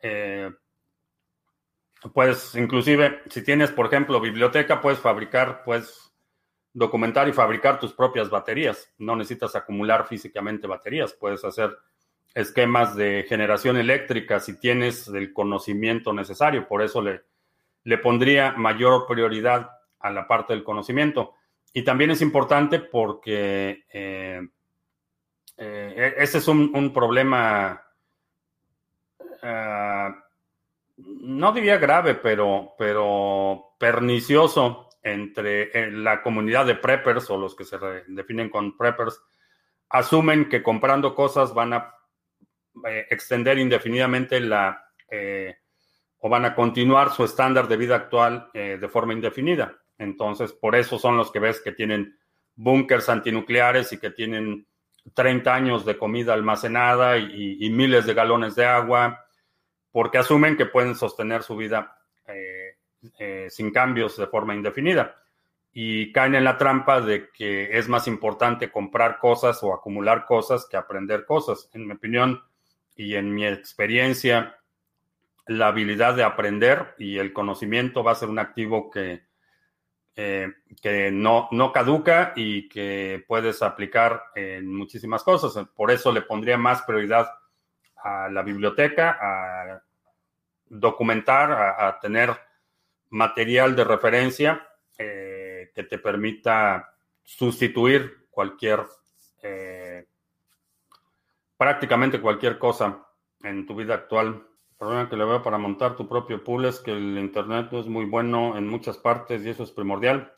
eh, 0.02 0.52
puedes 2.14 2.56
inclusive, 2.56 3.22
si 3.30 3.44
tienes, 3.44 3.72
por 3.72 3.88
ejemplo, 3.88 4.20
biblioteca, 4.20 4.82
puedes 4.82 5.00
fabricar, 5.00 5.64
puedes 5.64 6.14
documentar 6.74 7.28
y 7.28 7.34
fabricar 7.34 7.80
tus 7.80 7.94
propias 7.94 8.30
baterías. 8.30 8.92
No 8.98 9.16
necesitas 9.16 9.56
acumular 9.56 10.08
físicamente 10.08 10.68
baterías, 10.68 11.14
puedes 11.14 11.44
hacer 11.44 11.78
esquemas 12.34 12.96
de 12.96 13.26
generación 13.28 13.78
eléctrica 13.78 14.40
si 14.40 14.60
tienes 14.60 15.08
el 15.08 15.34
conocimiento 15.34 16.14
necesario. 16.14 16.68
Por 16.68 16.82
eso 16.82 17.02
le, 17.02 17.22
le 17.84 17.98
pondría 17.98 18.54
mayor 18.54 19.06
prioridad 19.08 19.70
a 20.00 20.12
la 20.12 20.28
parte 20.28 20.54
del 20.54 20.64
conocimiento. 20.64 21.36
Y 21.74 21.84
también 21.84 22.12
es 22.12 22.22
importante 22.22 22.80
porque 22.80 23.86
eh, 23.92 24.42
eh, 25.58 26.16
ese 26.18 26.40
es 26.40 26.48
un, 26.48 26.94
problema, 26.94 27.84
ah, 29.44 30.16
no 30.98 31.52
diría 31.52 31.78
grave, 31.78 32.16
pero, 32.16 32.74
pero 32.78 33.76
pernicioso 33.78 34.90
entre 35.04 35.92
la 35.92 36.22
comunidad 36.22 36.66
de 36.66 36.76
preppers 36.76 37.30
o 37.30 37.38
los 37.38 37.56
que 37.56 37.66
se 37.66 37.78
definen 38.08 38.50
con 38.50 38.78
preppers. 38.78 39.22
Asumen 39.90 40.50
que 40.50 40.64
comprando 40.64 41.16
cosas 41.16 41.54
van 41.54 41.74
a 41.74 41.96
eh, 42.88 43.08
extender 43.10 43.58
indefinidamente 43.58 44.40
la 44.40 44.86
eh, 45.10 45.58
o 46.20 46.30
van 46.30 46.46
a 46.46 46.56
continuar 46.56 47.12
su 47.12 47.24
estándar 47.24 47.68
de 47.68 47.78
vida 47.78 47.96
actual 47.96 48.50
eh, 48.54 48.78
de 48.80 48.90
forma 48.90 49.14
indefinida. 49.14 49.78
Entonces, 49.98 50.54
por 50.54 50.76
eso 50.76 51.00
son 51.00 51.18
los 51.18 51.32
que 51.32 51.40
ves 51.40 51.62
que 51.62 51.72
tienen 51.72 52.18
búnkers 52.56 53.10
antinucleares 53.10 53.92
y 53.94 54.00
que 54.00 54.12
tienen 54.12 54.68
30 55.14 55.54
años 55.54 55.86
de 55.86 55.98
comida 55.98 56.34
almacenada 56.34 57.18
y, 57.18 57.70
miles 57.70 58.06
de 58.06 58.14
galones 58.14 58.56
de 58.56 58.66
agua, 58.66 59.26
porque 59.92 60.18
asumen 60.18 60.58
que 60.58 60.66
pueden 60.66 60.96
sostener 60.96 61.42
su 61.42 61.56
vida 61.56 61.98
sin 63.48 63.72
cambios 63.72 64.18
de 64.18 64.28
forma 64.28 64.54
indefinida. 64.54 65.16
Y 65.72 66.12
caen 66.12 66.36
en 66.36 66.44
la 66.44 66.58
trampa 66.58 67.00
de 67.00 67.30
que 67.30 67.78
es 67.78 67.88
más 67.88 68.08
importante 68.08 68.72
comprar 68.72 69.20
cosas 69.20 69.64
o 69.64 69.74
acumular 69.74 70.26
cosas 70.26 70.68
que 70.70 70.78
aprender 70.78 71.26
cosas. 71.26 71.70
En 71.74 71.88
mi 71.88 71.94
opinión, 71.94 72.42
y 73.00 73.16
en 73.16 73.34
mi 73.34 73.48
experiencia, 73.48 74.60
la 75.48 75.70
habilidad 75.70 76.18
de 76.18 76.24
aprender 76.24 76.96
y 76.98 77.18
el 77.18 77.32
conocimiento 77.32 78.04
va 78.04 78.12
a 78.12 78.16
ser 78.16 78.28
un 78.28 78.40
activo 78.40 78.90
que, 78.90 79.24
eh, 80.18 80.52
que 80.82 81.10
no, 81.10 81.48
no 81.52 81.72
caduca 81.72 82.34
y 82.36 82.68
que 82.68 83.24
puedes 83.26 83.62
aplicar 83.62 84.22
en 84.36 84.76
muchísimas 84.76 85.24
cosas. 85.24 85.66
Por 85.74 85.92
eso 85.92 86.12
le 86.12 86.24
pondría 86.24 86.58
más 86.58 86.82
prioridad 86.82 87.32
a 88.04 88.28
la 88.28 88.44
biblioteca, 88.44 89.18
a 89.22 89.82
documentar, 90.66 91.54
a, 91.54 91.98
tener 92.02 92.32
material 93.12 93.78
de 93.78 93.84
referencia 93.86 94.68
eh, 94.98 95.72
que 95.74 95.84
te 95.84 96.00
permita 96.00 96.94
sustituir 97.24 98.28
cualquier 98.30 98.86
eh, 99.42 100.06
prácticamente 101.60 102.22
cualquier 102.22 102.58
cosa 102.58 103.06
en 103.44 103.66
tu 103.68 103.76
vida 103.76 103.94
actual. 103.94 104.48
El 104.72 104.78
problema 104.78 105.10
que 105.10 105.18
le 105.18 105.26
veo 105.26 105.44
para 105.44 105.58
montar 105.58 105.98
tu 105.98 106.08
propio 106.08 106.42
pool 106.42 106.64
es 106.64 106.80
que 106.80 106.92
el 106.92 107.18
Internet 107.18 107.68
no 107.70 107.82
es 107.82 107.86
muy 107.86 108.06
bueno 108.06 108.58
en 108.58 108.66
muchas 108.66 108.98
partes 108.98 109.44
y 109.44 109.50
eso 109.50 109.64
es 109.64 109.72
primordial. 109.72 110.32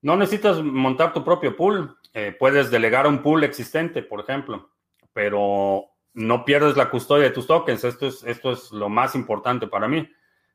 No 0.00 0.16
necesitas 0.16 0.62
montar 0.62 1.12
tu 1.12 1.24
propio 1.24 1.56
pool. 1.56 1.98
Eh, 2.12 2.36
puedes 2.38 2.70
delegar 2.70 3.08
un 3.08 3.18
pool 3.20 3.42
existente, 3.42 4.00
por 4.04 4.20
ejemplo, 4.20 4.70
pero 5.12 5.86
no 6.12 6.44
pierdes 6.44 6.76
la 6.76 6.88
custodia 6.88 7.24
de 7.24 7.30
tus 7.30 7.48
tokens. 7.48 7.82
Esto 7.82 8.06
es, 8.06 8.22
esto 8.22 8.52
es 8.52 8.70
lo 8.70 8.88
más 8.88 9.16
importante 9.16 9.66
para 9.66 9.88
mí. 9.88 10.08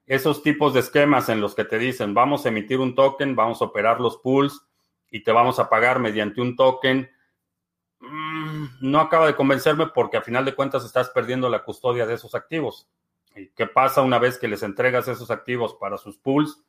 Esos 0.06 0.42
tipos 0.42 0.74
de 0.74 0.80
esquemas 0.80 1.28
en 1.28 1.42
los 1.42 1.56
que 1.56 1.66
te 1.66 1.78
dicen, 1.78 2.14
vamos 2.14 2.46
a 2.46 2.50
emitir 2.50 2.80
un 2.80 2.96
token, 2.96 3.36
vamos 3.36 3.62
a 3.62 3.66
operar 3.66 4.00
los 4.00 4.16
pools 4.20 4.66
y 5.12 5.26
te 5.26 5.34
vamos 5.34 5.60
a 5.60 5.70
pagar 5.70 6.00
mediante 6.00 6.40
un 6.40 6.56
token 6.56 7.10
Mm, 8.10 8.66
no 8.82 9.00
acaba 9.00 9.28
de 9.28 9.36
convencerme 9.36 9.88
porque 9.88 10.18
a 10.18 10.22
final 10.22 10.46
de 10.46 10.56
cuentas 10.56 10.86
estás 10.86 11.10
perdiendo 11.10 11.50
la 11.50 11.64
custodia 11.64 12.06
de 12.06 12.16
esos 12.16 12.36
activos. 12.36 12.88
¿Y 13.36 13.50
qué 13.50 13.68
pasa 13.68 14.02
una 14.02 14.20
vez 14.20 14.38
que 14.38 14.48
les 14.48 14.64
entregas 14.64 15.08
esos 15.08 15.32
activos 15.32 15.76
para 15.76 15.98
sus 15.98 16.18
pools? 16.18 16.64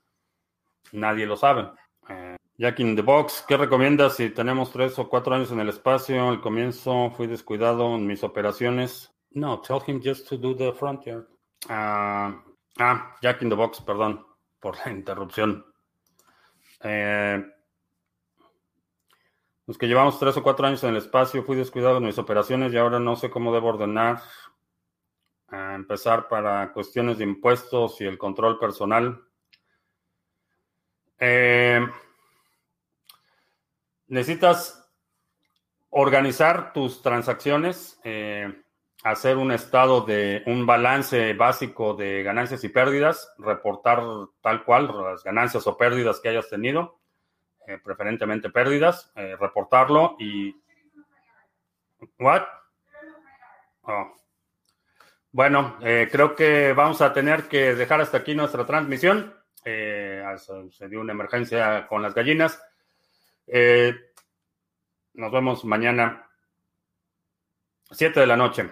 Nadie 0.92 1.26
lo 1.26 1.36
sabe. 1.36 1.70
Eh, 2.08 2.36
Jack 2.58 2.80
in 2.80 2.94
the 2.94 3.02
Box, 3.02 3.44
¿qué 3.48 3.56
recomiendas 3.56 4.16
si 4.16 4.30
tenemos 4.30 4.70
tres 4.70 4.98
o 4.98 5.08
cuatro 5.08 5.34
años 5.34 5.50
en 5.50 5.60
el 5.60 5.68
espacio? 5.68 6.28
Al 6.28 6.40
comienzo 6.40 7.10
fui 7.16 7.26
descuidado 7.26 7.94
en 7.94 8.06
mis 8.06 8.22
operaciones. 8.22 9.10
No, 9.30 9.60
tell 9.60 9.80
him 9.86 10.00
just 10.02 10.28
to 10.28 10.36
do 10.36 10.54
the 10.54 10.72
frontier. 10.72 11.26
ah, 11.68 12.42
ah 12.78 13.16
Jack 13.22 13.42
in 13.42 13.48
the 13.48 13.54
Box, 13.54 13.80
perdón 13.80 14.26
por 14.58 14.76
la 14.76 14.92
interrupción. 14.92 15.64
Eh, 16.82 17.44
los 19.70 19.78
que 19.78 19.86
llevamos 19.86 20.18
tres 20.18 20.36
o 20.36 20.42
cuatro 20.42 20.66
años 20.66 20.82
en 20.82 20.90
el 20.90 20.96
espacio, 20.96 21.44
fui 21.44 21.56
descuidado 21.56 21.98
en 21.98 22.04
mis 22.06 22.18
operaciones 22.18 22.72
y 22.72 22.76
ahora 22.76 22.98
no 22.98 23.14
sé 23.14 23.30
cómo 23.30 23.54
debo 23.54 23.68
ordenar. 23.68 24.20
A 25.46 25.76
empezar 25.76 26.26
para 26.26 26.72
cuestiones 26.72 27.18
de 27.18 27.22
impuestos 27.22 28.00
y 28.00 28.04
el 28.04 28.18
control 28.18 28.58
personal. 28.58 29.22
Eh, 31.20 31.86
necesitas 34.08 34.92
organizar 35.90 36.72
tus 36.72 37.00
transacciones, 37.00 38.00
eh, 38.02 38.52
hacer 39.04 39.36
un 39.36 39.52
estado 39.52 40.00
de 40.00 40.42
un 40.46 40.66
balance 40.66 41.32
básico 41.34 41.94
de 41.94 42.24
ganancias 42.24 42.64
y 42.64 42.70
pérdidas, 42.70 43.32
reportar 43.38 44.02
tal 44.40 44.64
cual 44.64 44.92
las 45.00 45.22
ganancias 45.22 45.64
o 45.68 45.76
pérdidas 45.76 46.18
que 46.18 46.30
hayas 46.30 46.48
tenido 46.48 46.99
eh, 47.70 47.78
preferentemente 47.78 48.50
pérdidas, 48.50 49.12
eh, 49.14 49.36
reportarlo 49.38 50.16
y... 50.18 50.56
¿What? 52.18 52.42
Oh. 53.82 54.16
Bueno, 55.30 55.78
eh, 55.80 56.08
creo 56.10 56.34
que 56.34 56.72
vamos 56.72 57.00
a 57.00 57.12
tener 57.12 57.44
que 57.44 57.76
dejar 57.76 58.00
hasta 58.00 58.18
aquí 58.18 58.34
nuestra 58.34 58.66
transmisión. 58.66 59.36
se 59.62 60.88
dio 60.88 61.00
una 61.00 61.12
emergencia 61.12 61.86
con 61.86 62.02
las 62.02 62.12
gallinas. 62.12 62.60
nos 65.14 65.32
vemos 65.32 65.64
mañana, 65.64 66.28
7 67.92 68.18
de 68.18 68.26
la 68.26 68.36
noche. 68.36 68.68